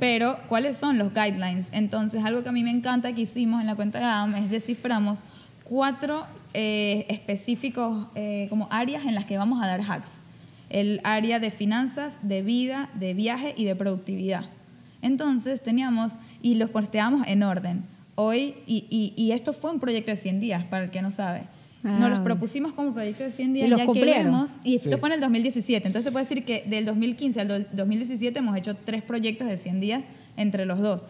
[0.00, 1.68] pero ¿cuáles son los guidelines?
[1.72, 4.50] Entonces, algo que a mí me encanta que hicimos en la cuenta de Adam es
[4.50, 5.22] desciframos
[5.64, 10.18] cuatro eh, específicos eh, como áreas en las que vamos a dar hacks.
[10.68, 14.44] El área de finanzas, de vida, de viaje y de productividad.
[15.02, 17.84] Entonces teníamos, y los posteamos en orden.
[18.16, 21.10] Hoy, y, y- y esto fue un proyecto de 100 días, para el que no
[21.10, 21.42] sabe.
[21.84, 22.24] Ah, Nos los ok.
[22.24, 24.14] propusimos como proyecto de 100 días, ¿Y los ya cumplieron?
[24.14, 24.96] que vemos, y esto Sí.
[24.98, 25.86] fue en el 2017.
[25.86, 29.56] Entonces se puede decir que del 2015 al do- 2017 hemos hecho tres proyectos de
[29.58, 30.02] 100 días
[30.36, 31.04] entre los dos.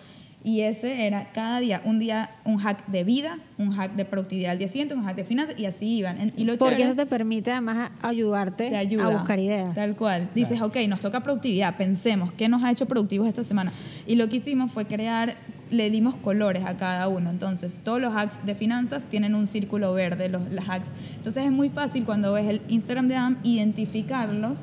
[0.47, 4.51] Y ese era cada día, un día un hack de vida, un hack de productividad
[4.53, 6.18] al día siguiente, un hack de finanzas, y así iban.
[6.37, 9.75] Y lo Porque chévere- eso te permite además ayudarte te ayuda a buscar ideas.
[9.75, 10.29] Tal cual.
[10.35, 13.72] Dices, ok, nos toca productividad, pensemos, ¿qué nos ha hecho productivos esta semana?
[14.07, 15.35] Y lo que hicimos fue crear,
[15.75, 17.31] le dimos colores a cada uno.
[17.31, 20.89] Entonces, todos los hacks de finanzas tienen un círculo verde, los, los hacks.
[21.16, 24.59] Entonces, es muy fácil cuando ves el Instagram de Adam identificarlos.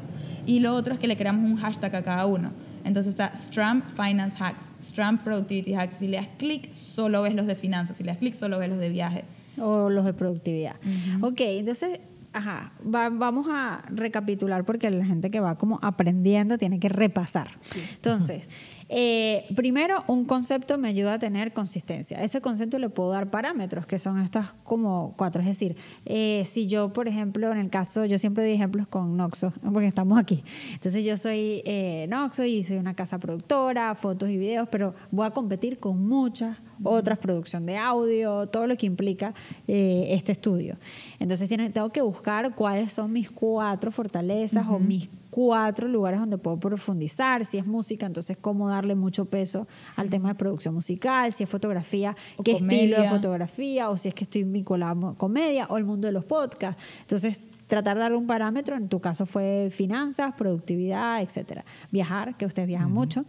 [0.45, 2.51] Y lo otro es que le creamos un hashtag a cada uno.
[2.83, 5.97] Entonces está Stram Finance Hacks, Stram Productivity Hacks.
[5.97, 7.97] Si le das clic, solo ves los de finanzas.
[7.97, 9.23] Si le das clic, solo ves los de viaje.
[9.59, 10.75] O los de productividad.
[11.21, 11.99] Ok, entonces,
[12.33, 17.49] ajá, va- vamos a recapitular porque la gente que va como aprendiendo tiene que repasar.
[17.97, 18.49] Entonces,
[18.93, 22.21] eh, primero, un concepto me ayuda a tener consistencia.
[22.21, 25.41] Ese concepto le puedo dar parámetros, que son estas como cuatro.
[25.41, 25.75] Es decir,
[26.05, 29.87] eh, si yo, por ejemplo, en el caso, yo siempre doy ejemplos con Noxo, porque
[29.87, 30.43] estamos aquí.
[30.73, 35.25] Entonces, yo soy eh, Noxo y soy una casa productora, fotos y videos, pero voy
[35.25, 39.33] a competir con muchas otras, producción de audio, todo lo que implica
[39.67, 40.77] eh, este estudio.
[41.19, 46.37] Entonces tiene- tengo que buscar cuáles son mis cuatro fortalezas o mis cuatro lugares donde
[46.37, 47.45] puedo profundizar.
[47.45, 51.33] Si es música, entonces cómo darle mucho peso al tema de producción musical.
[51.33, 53.89] Si es fotografía, O qué estilo de fotografía.
[53.89, 56.83] O si es que estoy vinculado a comedia o el mundo de los podcasts.
[57.01, 61.63] Entonces tratar de dar un parámetro, en tu caso fue finanzas, productividad, etcétera.
[61.89, 63.23] Viajar, que ustedes viajan mucho.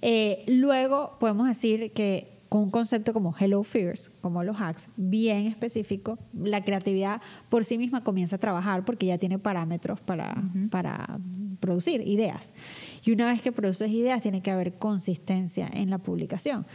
[0.00, 5.46] Eh, luego podemos decir que con un concepto como Hello Fears, como los hacks, bien
[5.46, 11.18] específico, la creatividad por sí misma comienza a trabajar porque ya tiene parámetros para, para
[11.60, 12.52] producir ideas.
[13.04, 16.66] Y una vez que produces ideas, tiene que haber consistencia en la publicación.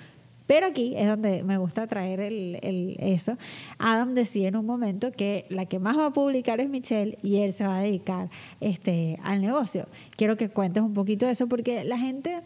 [0.47, 3.35] Pero aquí es donde me gusta traer el, el- eso.
[3.79, 7.37] Adam decía en un momento que la que más va a publicar es Michelle y
[7.37, 8.29] él se va a dedicar
[8.61, 9.87] este, al negocio.
[10.15, 12.41] Quiero que cuentes un poquito de eso porque la gente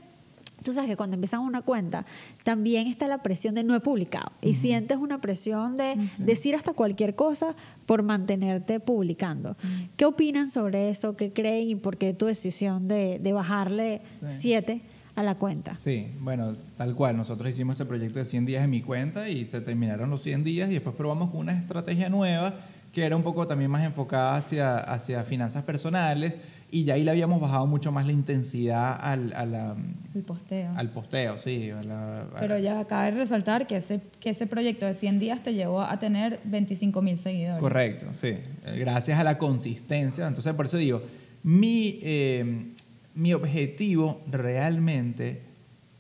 [0.63, 2.05] Tú sabes que cuando empiezan una cuenta,
[2.43, 4.31] también está la presión de no he publicado.
[4.41, 7.55] Y sientes una presión de decir hasta cualquier cosa
[7.85, 9.55] por mantenerte publicando.
[9.97, 11.15] ¿Qué opinan sobre eso?
[11.15, 11.67] ¿Qué creen?
[11.69, 14.25] ¿Y por qué tu decisión de, de bajarle Sí.
[14.29, 14.81] siete
[15.15, 15.73] a la cuenta?
[15.75, 17.17] Sí, bueno, tal cual.
[17.17, 20.43] Nosotros hicimos ese proyecto de 100 días en mi cuenta y se terminaron los 100
[20.43, 22.55] días y después probamos una estrategia nueva
[22.91, 26.37] que era un poco también más enfocada hacia, hacia finanzas personales
[26.71, 29.75] y ya ahí le habíamos bajado mucho más la intensidad al, a la-
[30.15, 30.71] El posteo.
[30.75, 31.69] al posteo, sí.
[31.71, 35.41] a la- a- Pero ya cabe resaltar que ese, que ese proyecto de 100 días
[35.43, 37.59] te llevó a tener 25 mil seguidores.
[37.59, 38.35] Correcto, sí.
[38.77, 40.27] Gracias a la consistencia.
[40.27, 41.03] Entonces, por eso digo,
[41.43, 42.71] mi, eh,
[43.15, 45.41] mi objetivo realmente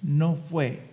[0.01, 0.88] no fue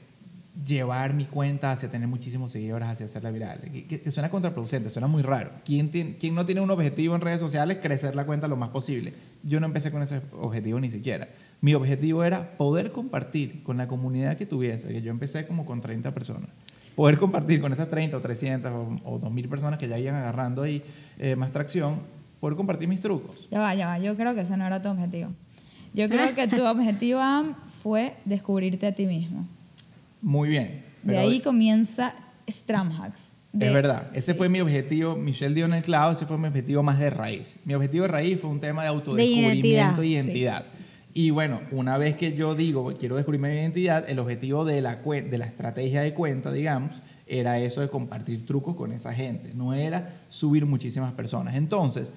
[0.64, 3.60] llevar mi cuenta hacia tener muchísimos seguidores, hacia hacerla viral.
[3.60, 5.50] Que, que- que suena contraproducente, suena muy raro.
[5.64, 7.78] ¿Quién, tiene- quién no tiene un objetivo en redes sociales?
[7.82, 9.12] Crecer la cuenta lo más posible.
[9.42, 11.28] Yo no empecé con ese objetivo ni siquiera.
[11.60, 15.80] Mi objetivo era poder compartir con la comunidad que tuviese, que yo empecé como con
[15.80, 16.48] 30 personas.
[16.94, 20.62] Poder compartir con esas 30 o 300 o, o 2.000 personas que ya iban agarrando
[20.62, 20.82] ahí
[21.18, 22.00] eh, más tracción,
[22.40, 23.48] poder compartir mis trucos.
[23.50, 23.98] Ya va, ya va.
[23.98, 25.30] Yo creo que ese no era tu objetivo.
[25.92, 27.20] Yo creo que tu objetivo
[27.82, 29.46] fue descubrirte a ti mismo.
[30.26, 30.84] Muy bien.
[31.04, 32.12] De ahí comienza
[32.50, 33.20] Stramhacks.
[33.52, 36.48] De- Es verdad, ese fue mi objetivo, Michelle dio en el clavo, ese fue mi
[36.48, 37.54] objetivo más de raíz.
[37.64, 40.64] Mi objetivo de raíz fue un tema de autodescubrimiento identidad, y identidad.
[41.14, 44.96] Y bueno, una vez que yo digo, quiero descubrir mi identidad, el objetivo de la,
[44.96, 46.96] de la estrategia de cuenta, digamos,
[47.28, 51.54] era eso de compartir trucos con esa gente, no era subir muchísimas personas.
[51.54, 52.12] Entonces,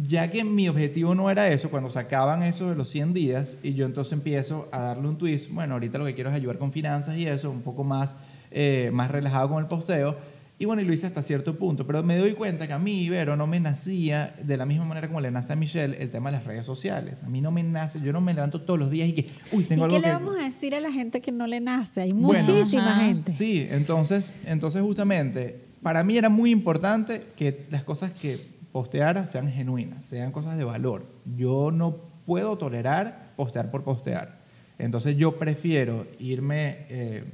[0.00, 3.74] ya que mi objetivo no era eso, cuando sacaban eso de los 100 días, y
[3.74, 6.72] yo entonces empiezo a darle un twist, bueno, ahorita lo que quiero es ayudar con
[6.72, 8.14] finanzas y eso, un poco más,
[8.50, 10.16] eh, más relajado con el posteo,
[10.60, 13.02] y bueno, y lo hice hasta cierto punto, pero me doy cuenta que a mí,
[13.04, 16.30] Ibero, no me nacía de la misma manera como le nace a Michelle el tema
[16.32, 17.22] de las redes sociales.
[17.22, 19.64] A mí no me nace, yo no me levanto todos los días y que, uy,
[19.64, 20.12] tengo ¿Y algo qué le que...
[20.14, 22.02] vamos a decir a la gente que no le nace?
[22.02, 22.44] Hay Bueno.
[22.44, 23.04] muchísima Ajá.
[23.04, 23.30] gente.
[23.30, 29.48] Sí, entonces, entonces justamente, para mí era muy importante que las cosas que posteara sean
[29.50, 31.00] genuinas, sean cosas de valor.
[31.36, 34.38] Yo no puedo tolerar postear por postear.
[34.78, 37.24] Entonces yo prefiero irme eh,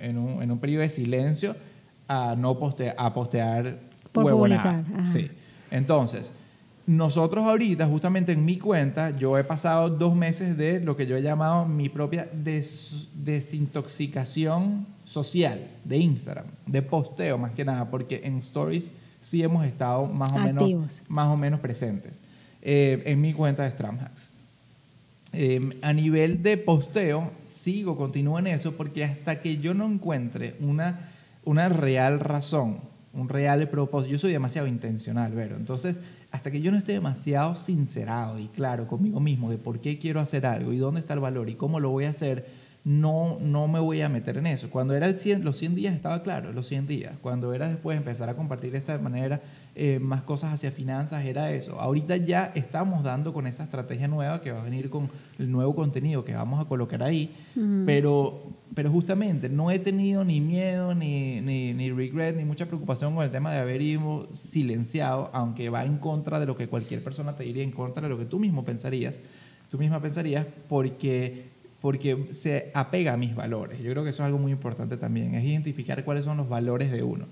[0.00, 1.56] en, un, en un periodo de silencio
[2.06, 3.80] a no postear, a postear
[4.12, 4.84] Por publicar.
[5.12, 5.28] Sí.
[5.70, 6.30] Entonces,
[6.86, 11.16] nosotros ahorita, justamente en mi cuenta, yo he pasado dos meses de lo que yo
[11.16, 18.20] he llamado mi propia des- desintoxicación social de Instagram, de posteo más que nada, porque
[18.24, 22.20] en stories sí hemos estado más o, menos, más o menos presentes
[22.62, 24.30] eh, en mi cuenta de Stramhacks.
[25.32, 30.56] Eh, a nivel de posteo, sigo, continúo en eso, porque hasta que yo no encuentre
[30.60, 31.10] una,
[31.44, 32.78] una real razón,
[33.12, 35.56] un real propósito, yo soy demasiado intencional, Vero.
[35.56, 36.00] Entonces,
[36.30, 40.20] hasta que yo no esté demasiado sincerado y claro conmigo mismo de por qué quiero
[40.20, 42.46] hacer algo y dónde está el valor y cómo lo voy a hacer,
[42.86, 44.70] no, no me voy a meter en eso.
[44.70, 47.14] Cuando era el 100, los 100 días estaba claro, los 100 días.
[47.20, 49.42] Cuando era después empezar a compartir de esta manera
[49.74, 51.80] eh, más cosas hacia finanzas, era eso.
[51.80, 55.10] Ahorita ya estamos dando con esa estrategia nueva que va a venir con
[55.40, 57.34] el nuevo contenido que vamos a colocar ahí,
[57.84, 63.16] pero, pero justamente no he tenido ni miedo, ni, ni, ni regret, ni mucha preocupación
[63.16, 67.02] con el tema de haber ido silenciado, aunque va en contra de lo que cualquier
[67.02, 69.18] persona te diría, en contra de lo que tú mismo pensarías,
[69.68, 73.80] tú misma pensarías, porque porque se apega a mis valores.
[73.80, 76.90] Yo creo que eso es algo muy importante también, es identificar cuáles son los valores
[76.90, 77.26] de uno.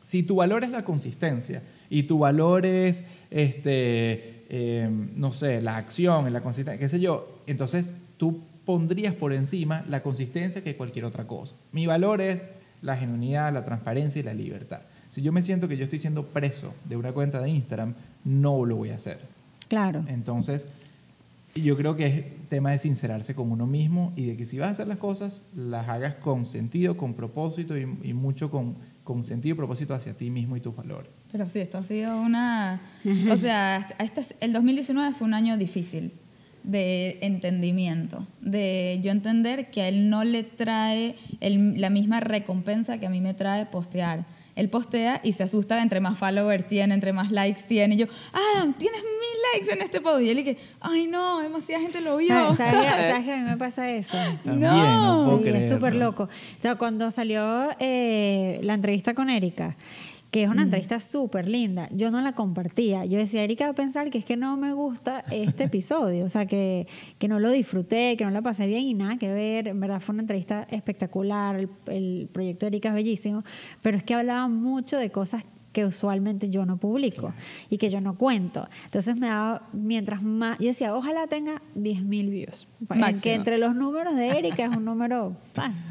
[0.00, 5.76] Si tu valor es la consistencia y tu valor es, este, eh, no sé, la
[5.76, 11.04] acción, la consistencia, qué sé yo, entonces tú pondrías por encima la consistencia que cualquier
[11.04, 11.56] otra cosa.
[11.72, 12.42] Mi valor es
[12.82, 14.82] la genuinidad, la transparencia y la libertad.
[15.08, 18.64] Si yo me siento que yo estoy siendo preso de una cuenta de Instagram, no
[18.64, 19.18] lo voy a hacer.
[19.68, 20.04] Claro.
[20.08, 20.66] Entonces,
[21.62, 24.68] yo creo que es tema de sincerarse con uno mismo y de que si vas
[24.68, 29.22] a hacer las cosas, las hagas con sentido, con propósito y, y mucho con, con
[29.24, 31.10] sentido y propósito hacia ti mismo y tus valores.
[31.32, 32.80] Pero sí, esto ha sido una...
[33.30, 36.12] O sea, este- el 2019 fue un año difícil
[36.62, 42.98] de entendimiento, de yo entender que a él no le trae el- la misma recompensa
[42.98, 44.26] que a mí me trae postear.
[44.56, 47.94] Él postea y se asusta entre más followers tiene, entre más likes tiene.
[47.94, 49.02] Y yo, ah, tienes
[49.54, 50.22] likes en este post.
[50.22, 52.28] Y él dice, ay no, demasiada gente lo vio.
[52.28, 54.16] ¿Sabes, sabes que- sabes que a mí me pasa eso?
[54.44, 56.24] También, no, puedo Sí, es súper loco.
[56.24, 56.28] O
[56.62, 59.76] sea, cuando salió eh, la entrevista con Erika,
[60.30, 63.04] que es una entrevista súper linda, yo no la compartía.
[63.06, 66.28] Yo decía, Erika va a pensar que es que no me gusta este episodio, o
[66.28, 66.86] sea, que,
[67.18, 69.68] que no lo disfruté, que no la pasé bien y nada que ver.
[69.68, 73.44] En verdad fue una entrevista espectacular, el, el proyecto de Erika es bellísimo,
[73.80, 75.44] pero es que hablaba mucho de cosas
[75.76, 77.34] que usualmente yo no publico
[77.68, 78.66] y que yo no cuento.
[78.86, 82.66] Entonces me daba, mientras más, yo decía, ojalá tenga 10.000 views.
[82.88, 83.20] En Máximo.
[83.20, 85.36] que entre los números de Erika es un número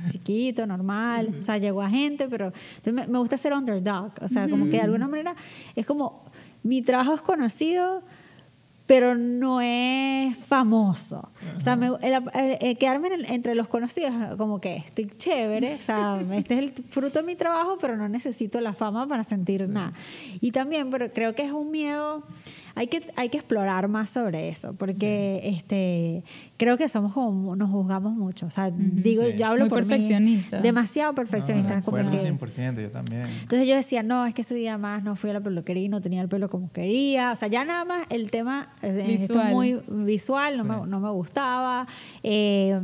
[0.08, 2.52] chiquito, normal, o sea, llegó a gente, pero
[2.92, 5.36] me, me gusta ser underdog, o sea, como que de alguna manera
[5.76, 6.24] es como,
[6.64, 8.02] mi trabajo es conocido,
[8.88, 11.32] pero no es famoso.
[11.58, 15.76] O sea, me- el- el- el quedarme en entre los conocidos, como que estoy chévere,
[15.76, 19.24] o sea, este es el fruto de mi trabajo, pero no necesito la fama para
[19.24, 19.94] sentir nada.
[20.42, 22.24] Y también, pero creo que es un miedo,
[22.76, 26.24] hay que, hay que explorar más sobre eso, porque este,
[26.58, 28.46] creo que somos como, nos juzgamos mucho.
[28.48, 29.36] O sea, digo, Sí.
[29.38, 30.60] yo hablo Muy por mí, perfeccionista.
[30.62, 31.78] demasiado perfeccionista.
[31.78, 33.24] No, como fuerte, que- 100%, yo también.
[33.42, 35.90] entonces yo decía, no, es que ese día más no fui a la peluquería y
[35.90, 37.32] no tenía el pelo como quería.
[37.32, 39.52] O sea, ya nada más el tema eh, Visual.
[39.52, 40.70] muy visual, no, Sí.
[40.70, 41.88] me, no me gustaba.
[42.24, 42.80] Eh,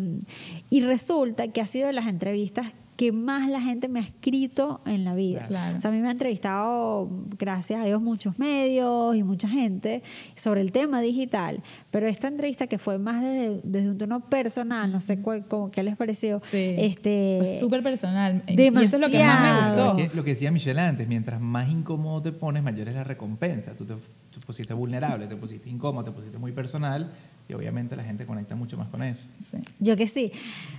[0.70, 2.68] y resulta que ha sido de las entrevistas
[3.02, 5.48] que más la gente me ha escrito en la vida.
[5.48, 5.76] Claro.
[5.76, 10.04] O sea, a mí me ha entrevistado, gracias a Dios, muchos medios y mucha gente
[10.36, 14.92] sobre el tema digital, pero esta entrevista que fue más desde, desde un tono personal,
[14.92, 16.76] no sé cuál, como, qué les pareció, Sí.
[16.78, 18.44] este, Fue súper personal.
[18.48, 19.86] Y eso es lo que más me demasiado.
[19.94, 20.00] gustó.
[20.04, 23.04] Es que lo que decía Michelle antes, mientras más incómodo te pones, mayor es la
[23.04, 23.74] recompensa.
[23.76, 23.96] Tú te
[24.30, 27.12] tú pusiste vulnerable, te pusiste incómodo, te pusiste muy personal
[27.50, 29.26] y obviamente la gente conecta mucho más con eso.
[29.40, 29.58] Sí.
[29.80, 30.32] Yo que sí,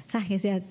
[0.06, 0.62] sabes que sea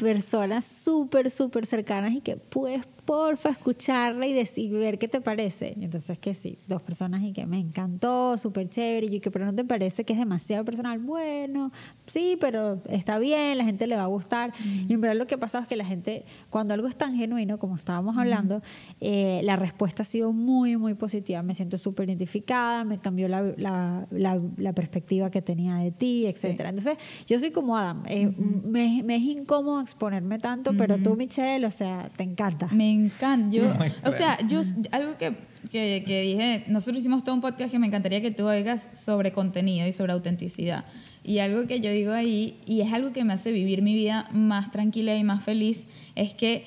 [0.00, 5.74] personas súper, súper cercanas y que puedes, porfa, escucharla y decir, ver qué te parece.
[5.76, 9.32] Y entonces que sí, dos personas y que me encantó, súper chévere, y yo que,
[9.32, 11.00] pero no te parece que es demasiado personal.
[11.00, 11.72] Bueno,
[12.06, 14.52] sí, pero está bien, la gente le va a gustar.
[14.88, 17.16] Y en verdad lo que ha pasado es que la gente, cuando algo es tan
[17.16, 18.62] genuino, como estábamos hablando,
[19.00, 21.42] eh, la respuesta ha sido muy, muy positiva.
[21.42, 26.26] Me siento súper identificada, me cambió la, la, la, la perspectiva que tenía de ti,
[26.28, 26.68] etcétera.
[26.68, 26.96] Entonces,
[27.26, 28.04] yo soy como Adam.
[28.06, 32.68] eh, me, me es incómodo exponerme tanto, pero tú, Michelle, o sea, te encanta.
[32.72, 33.56] Me encanta.
[33.56, 33.62] Yo,
[34.04, 35.34] o sea, yo algo que,
[35.70, 39.32] que, que dije, nosotros hicimos todo un podcast que me encantaría que tú oigas sobre
[39.32, 40.84] contenido y sobre autenticidad.
[41.24, 44.28] Y algo que yo digo ahí, y es algo que me hace vivir mi vida
[44.32, 45.84] más tranquila y más feliz,
[46.14, 46.64] es que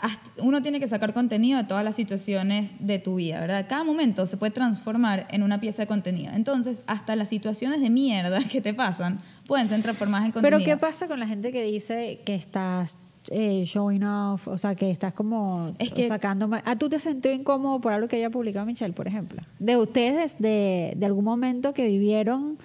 [0.00, 3.66] hasta- uno tiene que sacar contenido de todas las situaciones de tu vida, ¿verdad?
[3.68, 6.32] Cada momento se puede transformar en una pieza de contenido.
[6.34, 10.58] Entonces, hasta las situaciones de mierda que te pasan pueden ser transformadas en contenido.
[10.58, 12.96] Pero ¿qué pasa con la gente que dice que estás
[13.30, 16.62] eh, showing off, o sea, que estás como Es que- sacando más?
[16.66, 19.42] ¿Ah, tú te sentió incómodo por algo que haya publicado Michelle, por ejemplo?
[19.58, 22.58] De ustedes, de, de algún momento que vivieron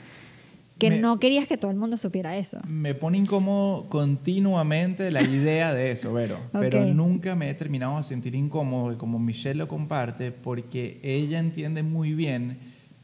[0.77, 2.57] que Me- no querías que todo el mundo supiera eso.
[2.67, 6.37] Me pone incómodo continuamente la idea de eso, Vero.
[6.53, 6.87] Pero Ok.
[6.93, 12.13] nunca me he terminado de sentir incómodo, como Michelle lo comparte, porque ella entiende muy
[12.13, 12.59] bien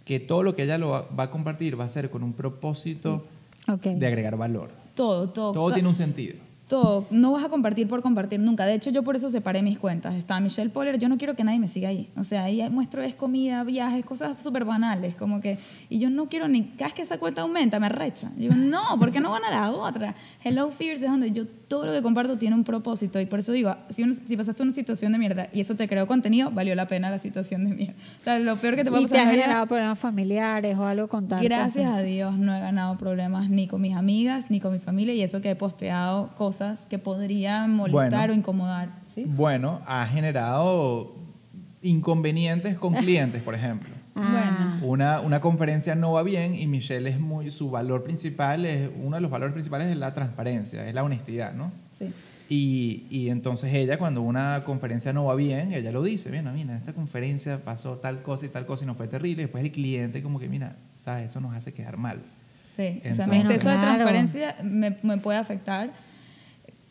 [0.05, 2.31] que todo lo que ella lo va, va a compartir va a ser con un
[2.33, 3.25] propósito
[3.67, 3.83] Ok.
[3.87, 4.69] de agregar valor.
[4.93, 5.51] Todo, todo.
[5.51, 6.35] Todo tiene un sentido.
[6.67, 7.05] Todo.
[7.11, 8.65] No vas a compartir por compartir nunca.
[8.65, 10.15] De hecho, yo por eso separé mis cuentas.
[10.15, 12.09] Está Michelle Poller, yo no quiero que nadie me siga ahí.
[12.17, 15.15] O sea, ahí muestro es comida, viajes, cosas súper banales.
[15.15, 15.59] Como que,
[15.91, 18.31] y yo no quiero ni, cada vez que esa cuenta aumenta, me recha.
[18.35, 20.15] Yo no, ¿por qué no van a la otra?
[20.43, 23.19] Hello Fears es donde yo todo lo que comparto tiene un propósito.
[23.19, 25.87] Y por eso digo, si, uno- si pasaste una situación de mierda y eso te
[25.87, 27.93] creó contenido, valió la pena la situación de mierda.
[28.21, 30.75] O sea, lo peor que te puede ¿Y pasar te en ha generado problemas familiares
[30.79, 31.97] o algo con tal Gracias cosa?
[31.97, 35.21] a Dios no he ganado problemas ni con mis amigas ni con mi familia y
[35.21, 36.54] eso que he posteado cosas
[36.89, 38.33] que podrían molestar Bueno.
[38.33, 38.89] o incomodar.
[39.13, 39.25] ¿sí?
[39.27, 41.15] Bueno, ha generado
[41.81, 43.89] inconvenientes con clientes, por ejemplo.
[44.15, 44.79] Ah.
[44.81, 49.17] Una, una conferencia no va bien y Michelle es muy, su valor principal es, uno
[49.17, 51.71] de los valores principales es la transparencia, es la honestidad, ¿no?
[51.91, 52.05] Sí.
[52.47, 56.77] Y, y entonces ella cuando una conferencia no va bien, ella lo dice, mira, mira,
[56.77, 60.21] esta conferencia pasó tal cosa y tal cosa y nos fue terrible, después el cliente
[60.23, 61.31] como que, mira, ¿sabes?
[61.31, 62.21] Eso nos hace quedar mal.
[62.75, 63.95] Sí, o sea, Entonces- mi exceso de Claro.
[63.95, 65.91] transferencia me, me puede afectar,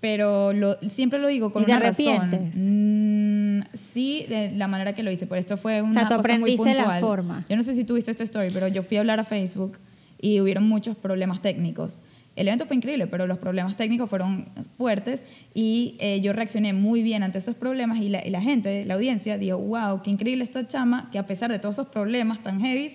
[0.05, 2.09] pero lo, siempre lo digo con ¿Y te una razón.
[2.09, 2.57] arrepientes?
[2.59, 6.19] Mm, sí, de la manera que lo hice, pero esto fue una sea, tú cosa
[6.19, 7.01] muy aprendiste la puntual.
[7.01, 7.47] forma.
[7.49, 9.79] Yo no sé si tuviste esta story, pero yo fui a hablar a Facebook
[10.21, 12.01] y hubieron muchos problemas técnicos.
[12.37, 15.25] El evento fue increíble, pero los problemas técnicos fueron fuertes
[15.55, 18.97] y eh, yo reaccioné muy bien ante esos problemas y la, y la gente, la
[18.97, 22.61] audiencia, dijo, wow, qué increíble esta chama que a pesar de todos esos problemas tan
[22.61, 22.91] heavy,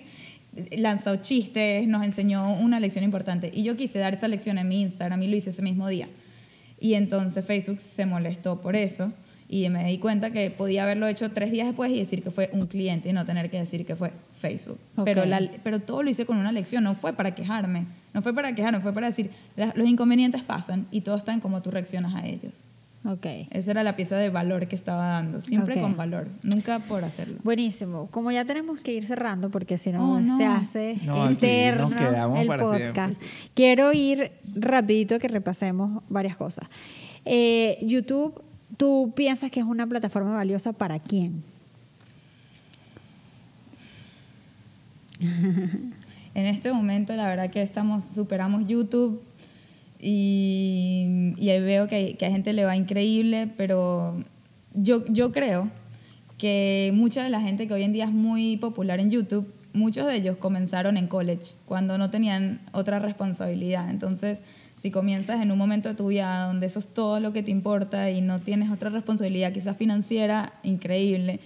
[0.78, 3.50] lanzó chistes, nos enseñó una lección importante.
[3.52, 6.08] Y yo quise dar esa lección en mi Instagram y lo hice ese mismo día.
[6.80, 9.12] Y entonces Facebook se molestó por eso
[9.48, 12.48] y me di cuenta que podía haberlo hecho tres días después y decir que fue
[12.52, 14.78] un cliente y no tener que decir que fue Facebook.
[14.96, 15.04] Ok.
[15.04, 18.32] Pero, la- pero todo lo hice con una lección, no fue para quejarme, no fue
[18.32, 22.14] para quejarme, fue para decir, "La- los inconvenientes pasan y todos están como tú reaccionas
[22.14, 22.64] a ellos.
[23.02, 23.26] Ok.
[23.50, 27.38] Esa era la pieza de valor que estaba dando, siempre con valor, nunca por hacerlo.
[27.42, 28.08] Buenísimo.
[28.10, 30.36] Como ya tenemos que ir cerrando, porque si no, Oh, no.
[30.36, 33.22] se hace No, quedamos el para podcast.
[33.54, 36.68] Quiero ir rapidito que repasemos varias cosas.
[37.24, 38.42] Eh, YouTube,
[38.76, 41.42] ¿tú piensas que es una plataforma valiosa para quién?
[46.34, 49.22] En este momento, la verdad que estamos, superamos YouTube
[50.00, 54.24] y, y ahí veo que, que a gente le va increíble, pero
[54.74, 55.68] yo, yo creo
[56.38, 60.06] que mucha de la gente que hoy en día es muy popular en YouTube, muchos
[60.06, 63.90] de ellos comenzaron en college, cuando no tenían otra responsabilidad.
[63.90, 64.42] Entonces,
[64.76, 67.50] si comienzas en un momento de tu vida donde eso es todo lo que te
[67.50, 71.40] importa y no tienes otra responsabilidad, quizás financiera, increíble,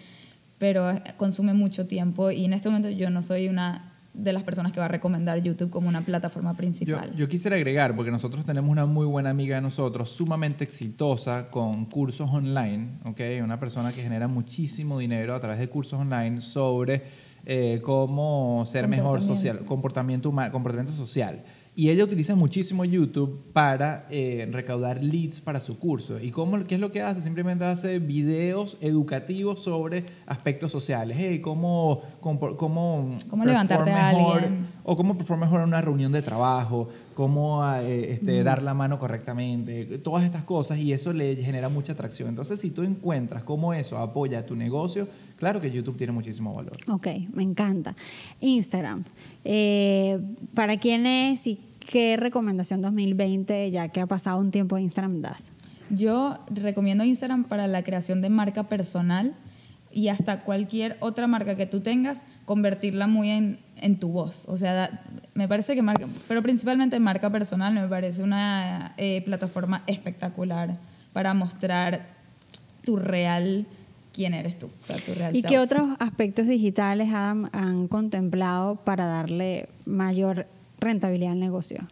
[0.59, 4.73] pero consume mucho tiempo y en este momento yo no soy una de las personas
[4.73, 7.13] que va a recomendar YouTube como una plataforma principal.
[7.17, 11.85] yo quisiera agregar, porque nosotros tenemos una muy buena amiga de nosotros, sumamente exitosa con
[11.87, 13.21] cursos online, ¿ok?
[13.43, 17.03] Una persona que genera muchísimo dinero a través de cursos online sobre
[17.45, 21.43] eh, cómo ser mejor social, comportamiento, huma- comportamiento social.
[21.77, 26.21] Y ella utiliza muchísimo YouTube para eh, recaudar leads para su curso.
[26.21, 27.21] ¿Y cómo, qué es lo que hace?
[27.21, 31.17] Simplemente hace videos educativos sobre aspectos sociales.
[31.19, 34.67] Hey, cómo, cómo, cómo, Cómo levantarte perform a mejor, alguien.
[34.85, 38.99] o cómo performar mejor en una reunión de trabajo, cómo eh, este, dar la mano
[38.99, 42.29] correctamente, todas estas cosas y eso le genera mucha atracción.
[42.29, 46.53] Entonces, si tú encuentras cómo eso apoya a tu negocio, claro que YouTube tiene muchísimo
[46.55, 46.77] valor.
[46.89, 47.95] Ok, me encanta.
[48.41, 49.05] Instagram.
[49.45, 50.21] Eh,
[50.55, 55.23] ¿Para quién es y qué recomendación 2020, ya que ha pasado un tiempo de Instagram,
[55.23, 55.53] das?
[55.91, 59.35] Yo recomiendo Instagram para la creación de marca personal
[59.95, 64.45] y hasta cualquier otra marca que tú tengas, convertirla muy en, en tu voz.
[64.49, 65.03] O sea, da-
[65.35, 70.77] me parece que marca, pero principalmente marca personal, me parece una eh, plataforma espectacular
[71.13, 72.07] para mostrar
[72.85, 73.67] tu real,
[74.13, 74.67] quién eres tú.
[74.67, 75.51] O sea, tu real ¿Y self.
[75.51, 80.47] qué otros aspectos digitales han, han contemplado para darle mayor
[80.81, 81.89] rentabilidad al negocio?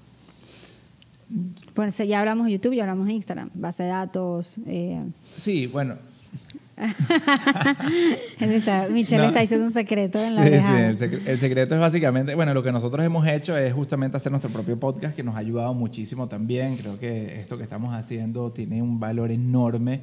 [1.75, 4.59] Pues ya hablamos de YouTube, ya hablamos de Instagram, base de datos.
[4.67, 5.03] eh,
[5.39, 5.97] Sí, bueno.
[8.41, 9.29] él está- Michelle No.
[9.29, 12.55] está diciendo un secreto en la Sí, sí, el, secre- el secreto es básicamente, bueno,
[12.55, 15.75] lo que nosotros hemos hecho es justamente hacer nuestro propio podcast que nos ha ayudado
[15.75, 16.77] muchísimo también.
[16.77, 20.01] Creo que esto que estamos haciendo tiene un valor enorme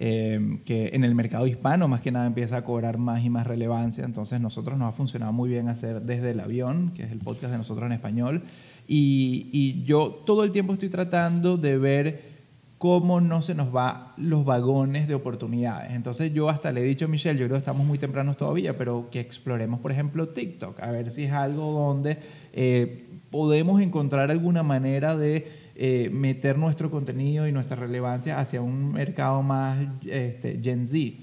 [0.00, 3.46] eh, que en el mercado hispano más que nada empieza a cobrar más y más
[3.46, 4.04] relevancia.
[4.04, 7.50] Entonces nosotros nos ha funcionado muy bien hacer desde el avión, que es el podcast
[7.52, 8.42] de nosotros en español.
[8.86, 12.37] Y, y yo todo el tiempo estoy tratando de ver
[12.78, 15.92] cómo no se nos va los vagones de oportunidades.
[15.92, 18.78] Entonces yo hasta le he dicho a Michelle, yo creo que estamos muy tempranos todavía,
[18.78, 22.18] pero que exploremos, por ejemplo, TikTok, a ver si es algo donde
[22.52, 28.92] eh, podemos encontrar alguna manera de eh, meter nuestro contenido y nuestra relevancia hacia un
[28.92, 30.96] mercado más este, Gen Z.
[30.96, 31.22] ¿Y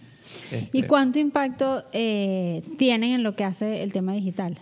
[0.51, 4.57] Este, cuánto impacto eh, tienen en lo que hace el tema digital?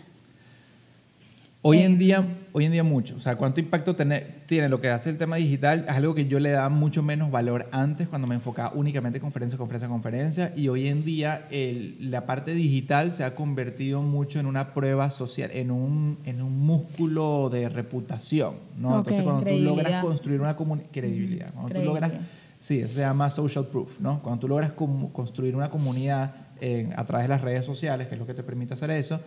[1.66, 3.16] Hoy Eh, en día, hoy en día mucho.
[3.16, 6.28] O sea, cuánto impacto tiene, tiene lo que hace el tema digital es algo que
[6.28, 10.52] yo le daba mucho menos valor antes cuando me enfocaba únicamente en conferencia, conferencia, conferencia.
[10.58, 15.10] Y hoy en día el- la parte digital se ha convertido mucho en una prueba
[15.10, 18.56] social, en un, en un músculo de reputación.
[18.78, 18.90] ¿no?
[18.90, 21.54] Ok, Entonces, cuando tú logras construir una comunidad, credibilidad.
[21.54, 22.10] Cuando tú credibilidad.
[22.12, 22.28] logras,
[22.60, 24.02] sí, eso se llama social proof.
[24.02, 24.22] ¿no?
[24.22, 28.20] Cuando tú logras construir una comunidad en- a través de las redes sociales, que es
[28.20, 29.22] lo que te permite hacer eso,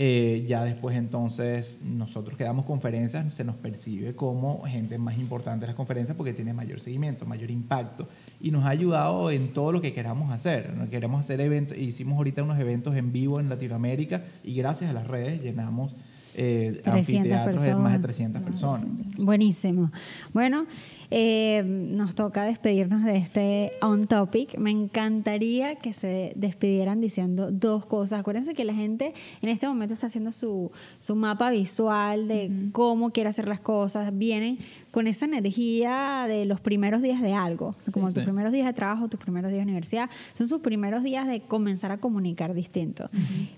[0.00, 5.64] eh, ya después entonces nosotros que damos conferencias se nos percibe como gente más importante
[5.64, 8.08] en las conferencias porque tiene mayor seguimiento, mayor impacto
[8.40, 10.72] y nos ha ayudado en todo lo que queramos hacer.
[10.88, 15.08] Queremos hacer eventos, hicimos ahorita unos eventos en vivo en Latinoamérica y gracias a las
[15.08, 15.92] redes llenamos
[16.40, 18.42] eh, 300 anfiteatros de más de personas.
[18.42, 18.84] 300 personas.
[19.18, 19.90] Buenísimo.
[20.32, 20.66] Bueno,
[21.10, 24.56] eh, nos toca despedirnos de este on topic.
[24.56, 28.20] Me encantaría que se despidieran diciendo dos cosas.
[28.20, 30.70] Acuérdense que la gente en este momento está haciendo su,
[31.00, 34.16] su mapa visual de cómo quiere hacer las cosas.
[34.16, 34.58] Vienen
[34.90, 38.14] con esa energía de los primeros días de algo, como Sí.
[38.14, 40.08] tus primeros días de trabajo, tus primeros días de universidad.
[40.32, 43.10] Son sus primeros días de comenzar a comunicar distinto.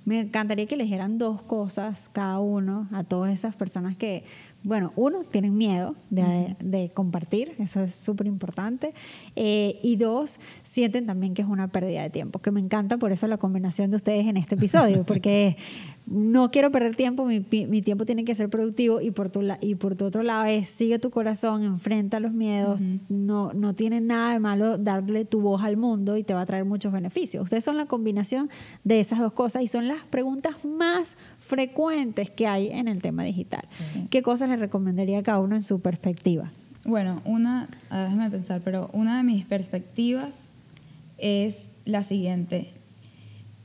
[0.04, 4.24] Me encantaría que le dijeran dos cosas cada uno a todas esas personas que,
[4.64, 8.92] bueno, uno, tienen miedo de, de compartir, eso es súper importante.
[9.36, 13.12] Eh, y dos, sienten también que es una pérdida de tiempo, que me encanta por
[13.12, 15.56] eso la combinación de ustedes en este episodio, porque
[16.12, 17.38] no quiero perder tiempo, mi,
[17.68, 20.44] mi tiempo tiene que ser productivo y por tu, la- y por tu otro lado
[20.46, 25.40] es sigue tu corazón, enfrenta los miedos, no, no tiene nada de malo darle tu
[25.40, 27.44] voz al mundo y te va a traer muchos beneficios.
[27.44, 28.50] Ustedes son la combinación
[28.82, 33.22] de esas dos cosas y son las preguntas más frecuentes que hay en el tema
[33.22, 33.62] digital.
[34.10, 36.50] ¿Qué cosas les recomendaría a cada uno en su perspectiva?
[36.84, 40.48] Bueno, una, déjame pensar, pero una de mis perspectivas
[41.18, 42.72] es la siguiente.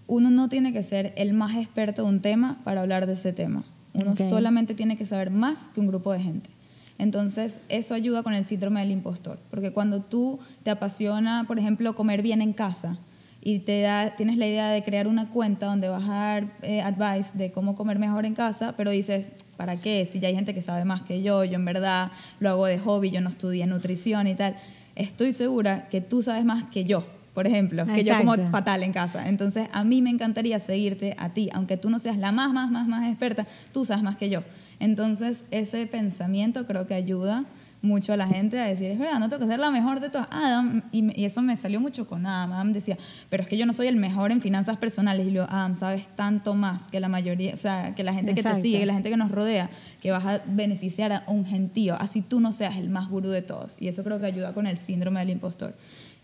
[0.08, 3.34] Uno no tiene que ser el más experto de un tema para hablar de ese
[3.34, 3.64] tema.
[3.94, 6.50] Uno solamente tiene que saber más que un grupo de gente.
[6.98, 11.94] Entonces, eso ayuda con el síndrome del impostor, porque cuando tú te apasiona, por ejemplo,
[11.96, 12.98] comer bien en casa
[13.42, 16.82] y te da, tienes la idea de crear una cuenta donde vas a dar eh,
[16.82, 19.28] advice de cómo comer mejor en casa, pero dices,
[19.58, 20.08] ¿para qué?
[20.10, 22.80] Si ya hay gente que sabe más que yo, yo en verdad lo hago de
[22.80, 24.56] hobby, yo no estudié nutrición y tal.
[24.96, 27.06] Estoy segura que tú sabes más que yo,
[27.36, 29.28] por ejemplo, que yo como fatal en casa.
[29.28, 32.72] Entonces, a mí me encantaría seguirte a ti, aunque tú no seas la más, más,
[32.72, 34.42] más, más experta, tú sabes más que yo.
[34.80, 37.44] Entonces, ese pensamiento creo que ayuda
[37.82, 40.10] mucho a la gente a decir, es verdad, no tengo que ser la mejor de
[40.10, 40.28] todas.
[40.32, 42.54] Adam, y, y eso me salió mucho con Adam.
[42.54, 42.98] Adam decía,
[43.30, 45.28] pero es que yo no soy el mejor en finanzas personales.
[45.28, 48.44] Y yo, Adam, sabes tanto más que la mayoría, o sea, que la gente que
[48.44, 49.70] te sigue, que la gente que nos rodea,
[50.02, 53.42] que vas a beneficiar a un gentío, así tú no seas el más gurú de
[53.42, 53.76] todos.
[53.78, 55.76] Y eso creo que ayuda con el síndrome del impostor.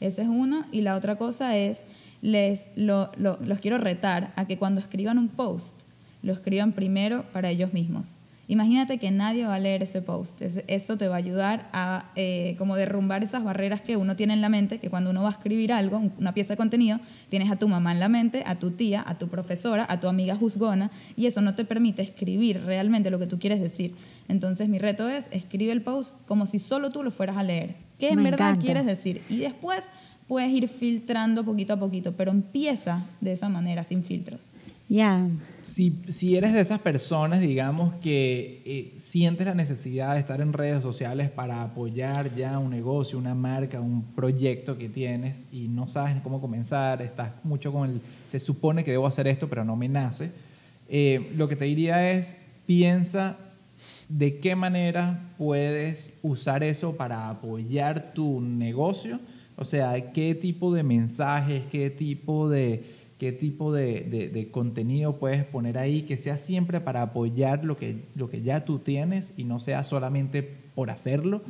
[0.02, 0.68] Esa es una.
[0.74, 1.84] Y la otra cosa es,
[2.22, 5.76] les, lo- lo- los quiero retar a que cuando escriban un post,
[6.22, 8.10] lo escriban primero para ellos mismos.
[8.48, 10.42] Imagínate que nadie va a leer ese post.
[10.42, 14.34] Es- Eso te va a ayudar a eh, como derrumbar esas barreras que uno tiene
[14.34, 17.00] en la mente, que cuando uno va a escribir algo, un- una pieza de contenido,
[17.30, 20.08] tienes a tu mamá en la mente, a tu tía, a tu profesora, a tu
[20.10, 23.96] amiga juzgona, y eso no te permite escribir realmente lo que tú quieres decir.
[24.28, 27.76] Entonces mi reto es, escribe el post como si solo tú lo fueras a leer.
[28.02, 28.66] ¿Qué en Me verdad encanta.
[28.66, 29.22] quieres decir?
[29.30, 29.86] Y después
[30.28, 34.48] puedes ir filtrando poquito a poquito, pero empieza de esa manera, sin filtros.
[34.90, 35.26] Ya,
[35.62, 40.52] Si, si eres de esas personas, digamos, que eh, sientes la necesidad de estar en
[40.52, 45.88] redes sociales para apoyar ya un negocio, una marca, un proyecto que tienes y no
[45.88, 49.78] sabes cómo comenzar, estás mucho con el, se supone que debo hacer esto, pero no
[49.78, 50.32] me nace,
[50.90, 53.38] eh, lo que te diría es, piensa
[54.18, 59.20] de qué manera puedes usar eso para apoyar tu negocio,
[59.56, 62.84] o sea, qué tipo de mensajes, qué tipo de,
[63.18, 67.78] qué tipo de, de- de contenido puedes poner ahí que sea siempre para apoyar lo
[67.78, 70.42] que, lo que ya tú tienes y no sea solamente
[70.76, 71.44] por hacerlo.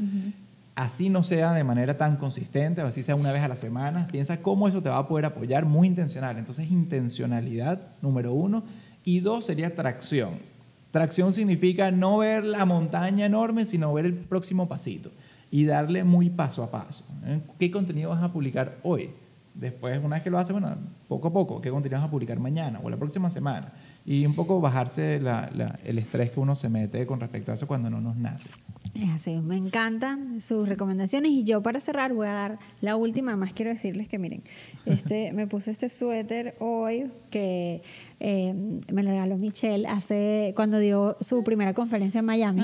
[0.76, 4.07] Así no sea de manera tan consistente, o así sea una vez a la semana,
[4.12, 6.38] piensa cómo eso te va a poder apoyar muy intencional.
[6.38, 8.64] Entonces, intencionalidad, número uno.
[9.03, 10.51] Y dos sería tracción.
[10.92, 15.12] Tracción significa no ver la montaña enorme, sino ver el próximo pasito
[15.50, 17.06] y darle muy paso a paso.
[17.26, 17.39] ¿eh?
[17.58, 19.10] ¿Qué contenido vas a publicar hoy?
[19.54, 20.78] Después, una vez que lo haces, bueno,
[21.10, 23.74] poco a poco, ¿qué contenido vas a publicar mañana o la próxima semana?
[24.06, 27.89] y un poco bajarse el estrés que uno se mete con respecto a eso cuando
[27.89, 28.50] no nos nace.
[28.96, 33.36] Es así, me encantan sus recomendaciones y yo para cerrar voy a dar la última,
[33.36, 34.44] más quiero decirles que miren,
[34.86, 37.84] este, me puse este suéter hoy que
[38.24, 38.53] eh,
[38.93, 42.61] me lo regaló Michelle hace cuando dio su primera conferencia en Miami.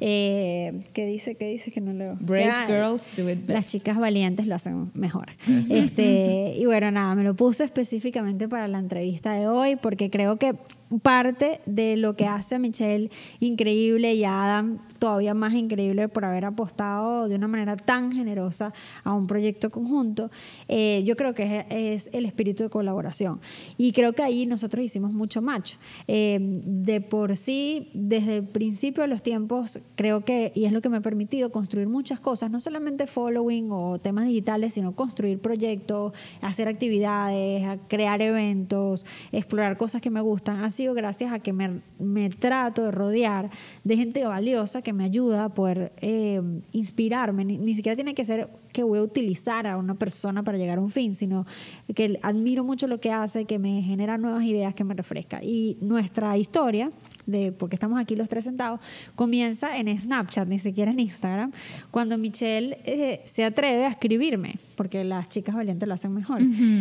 [0.00, 1.36] Eh, ¿Qué dice?
[1.36, 2.16] ¿Qué dice que no leo?
[2.18, 3.50] Brave ah, girls do it best.
[3.50, 5.28] Las chicas valientes lo hacen mejor.
[5.70, 10.38] Este, y bueno, nada, me lo puse específicamente para la entrevista de hoy porque creo
[10.38, 10.54] que
[10.98, 16.24] parte de lo que hace a Michelle increíble y a Adam todavía más increíble por
[16.24, 18.72] haber apostado de una manera tan generosa
[19.02, 20.30] a un proyecto conjunto,
[20.68, 23.40] eh, yo creo que es, el espíritu de colaboración.
[23.78, 25.74] Y creo que ahí nosotros hicimos mucho match.
[26.06, 30.80] Eh, de por sí, desde el principio de los tiempos, creo que, y es lo
[30.82, 35.38] que me ha permitido construir muchas cosas, no solamente following o temas digitales, sino construir
[35.40, 36.12] proyectos,
[36.42, 40.62] hacer actividades, crear eventos, explorar cosas que me gustan.
[40.62, 43.50] Ha gracias a que me, me trato de rodear
[43.84, 46.40] de gente valiosa que me ayuda a poder eh,
[46.72, 47.44] inspirarme.
[47.44, 50.78] Ni, ni siquiera tiene que ser que voy a utilizar a una persona para llegar
[50.78, 51.46] a un fin, sino
[51.94, 55.40] que admiro mucho lo que hace, que me genera nuevas ideas, que me refresca.
[55.42, 56.90] Y nuestra historia
[57.30, 58.80] de porque estamos aquí los tres sentados,
[59.14, 61.52] comienza en Snapchat, ni siquiera en Instagram,
[61.90, 66.40] cuando Michelle eh, se atreve a escribirme, porque las chicas valientes lo hacen mejor.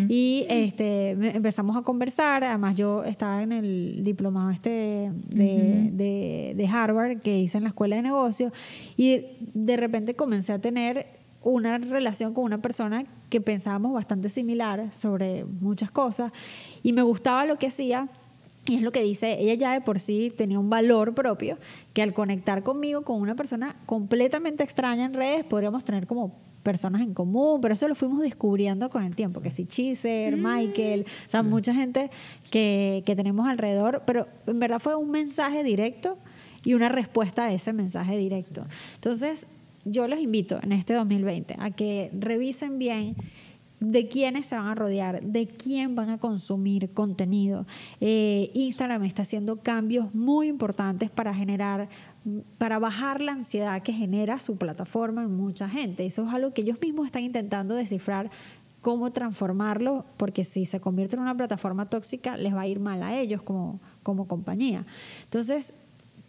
[0.10, 6.68] Y este, empezamos a conversar, además yo estaba en el diplomado este de, de- de
[6.68, 8.52] Harvard que hice en la escuela de negocios,
[8.98, 9.22] y
[9.54, 11.08] de repente comencé a tener
[11.42, 16.34] una relación con una persona que pensábamos bastante similar sobre muchas cosas
[16.84, 18.10] y me gustaba lo que hacía
[18.66, 21.58] y es lo que dice, ella ya de por sí tenía un valor propio,
[21.94, 26.34] que al conectar conmigo con una persona completamente extraña en redes, podríamos tener como
[26.64, 31.06] personas en común, pero eso lo fuimos descubriendo con el tiempo, que si Cheezer, Michael,
[31.26, 32.10] o sea, mucha gente
[32.52, 36.18] que, que tenemos alrededor, pero en verdad fue un mensaje directo
[36.64, 38.66] y una respuesta a ese mensaje directo.
[38.96, 39.48] Entonces,
[39.86, 43.16] yo los invito en este 2020 a que revisen bien
[43.80, 47.66] de quiénes se van a rodear, de quién van a consumir contenido.
[48.02, 51.90] Eh, Instagram está haciendo cambios muy importantes para generar,
[52.58, 56.06] para bajar la ansiedad que genera su plataforma en mucha gente.
[56.06, 58.30] Eso es algo que ellos mismos están intentando descifrar
[58.82, 63.04] cómo transformarlo, porque si se convierte en una plataforma tóxica, les va a ir mal
[63.04, 64.86] a ellos como, como compañía.
[65.24, 65.74] Entonces,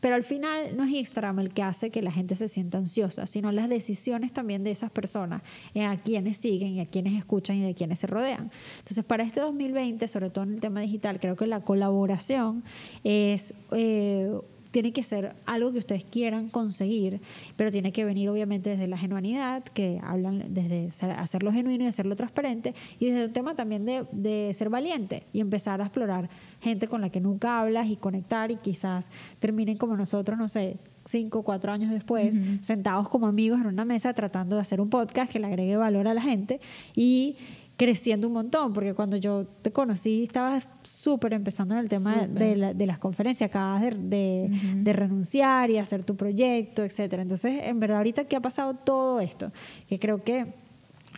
[0.01, 3.27] pero al final no es Instagram el que hace que la gente se sienta ansiosa,
[3.27, 5.43] sino las decisiones también de esas personas,
[5.75, 8.51] a quienes siguen y a quienes escuchan y de quienes se rodean.
[8.79, 12.65] Entonces, para este 2020, sobre todo en el tema digital, creo que la colaboración
[13.05, 13.55] es...
[13.73, 14.31] eh,
[14.71, 17.21] tiene que ser algo que ustedes quieran conseguir,
[17.57, 22.17] pero tiene que venir obviamente desde la genuinidad, que hablan desde hacerlo genuino y hacerlo
[22.17, 26.29] transparente, y desde un tema también de, de ser valiente y empezar a explorar
[26.61, 30.79] gente con la que nunca hablas y conectar y quizás terminen como nosotros, no sé,
[31.05, 34.91] cinco o cuatro años después, sentados como amigos en una mesa tratando de hacer un
[34.91, 36.61] podcast que le agregue valor a la gente
[36.95, 37.37] y
[37.85, 42.55] creciendo un montón, porque cuando yo te conocí estabas súper empezando en el tema de,
[42.57, 44.51] la- de las conferencias, acabas de, de-
[44.83, 47.23] de renunciar y hacer tu proyecto, etcétera.
[47.23, 49.51] Entonces, en verdad, ahorita que ha pasado todo esto,
[49.89, 50.53] que creo que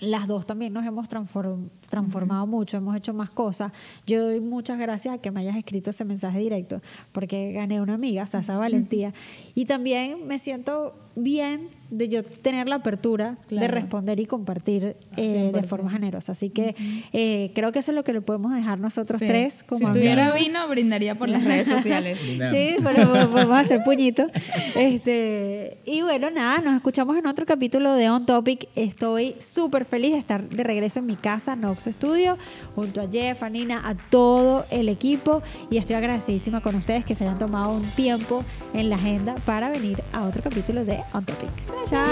[0.00, 3.70] las dos también nos hemos transform- transformado mucho, hemos hecho más cosas.
[4.07, 6.80] Yo doy muchas gracias a que me hayas escrito ese mensaje directo,
[7.12, 9.12] porque gané una amiga, o sea, esa valentía.
[9.55, 15.51] Y también me siento bien de yo tener la apertura de responder y compartir eh,
[15.53, 15.64] de 100%.
[15.64, 16.32] forma generosa.
[16.32, 16.74] Así que
[17.12, 19.26] eh, creo que eso es lo que le podemos dejar nosotros Sí.
[19.26, 20.01] tres como si amigos.
[20.01, 22.18] tuviera vino, brindaría por las redes sociales.
[22.51, 24.26] Sí, pero podemos hacer puñito.
[24.74, 28.68] Este, y bueno, nada, nos escuchamos en otro capítulo de On Topic.
[28.74, 32.39] Estoy súper feliz de estar de regreso en mi casa, Noxo Studio,
[32.74, 35.43] junto a Jeff, a Nina, a todo el equipo.
[35.70, 39.68] Y estoy agradecidísima con ustedes que se hayan tomado un tiempo en la agenda para
[39.68, 41.51] venir a otro capítulo de On Topic.
[41.85, 42.03] Chao.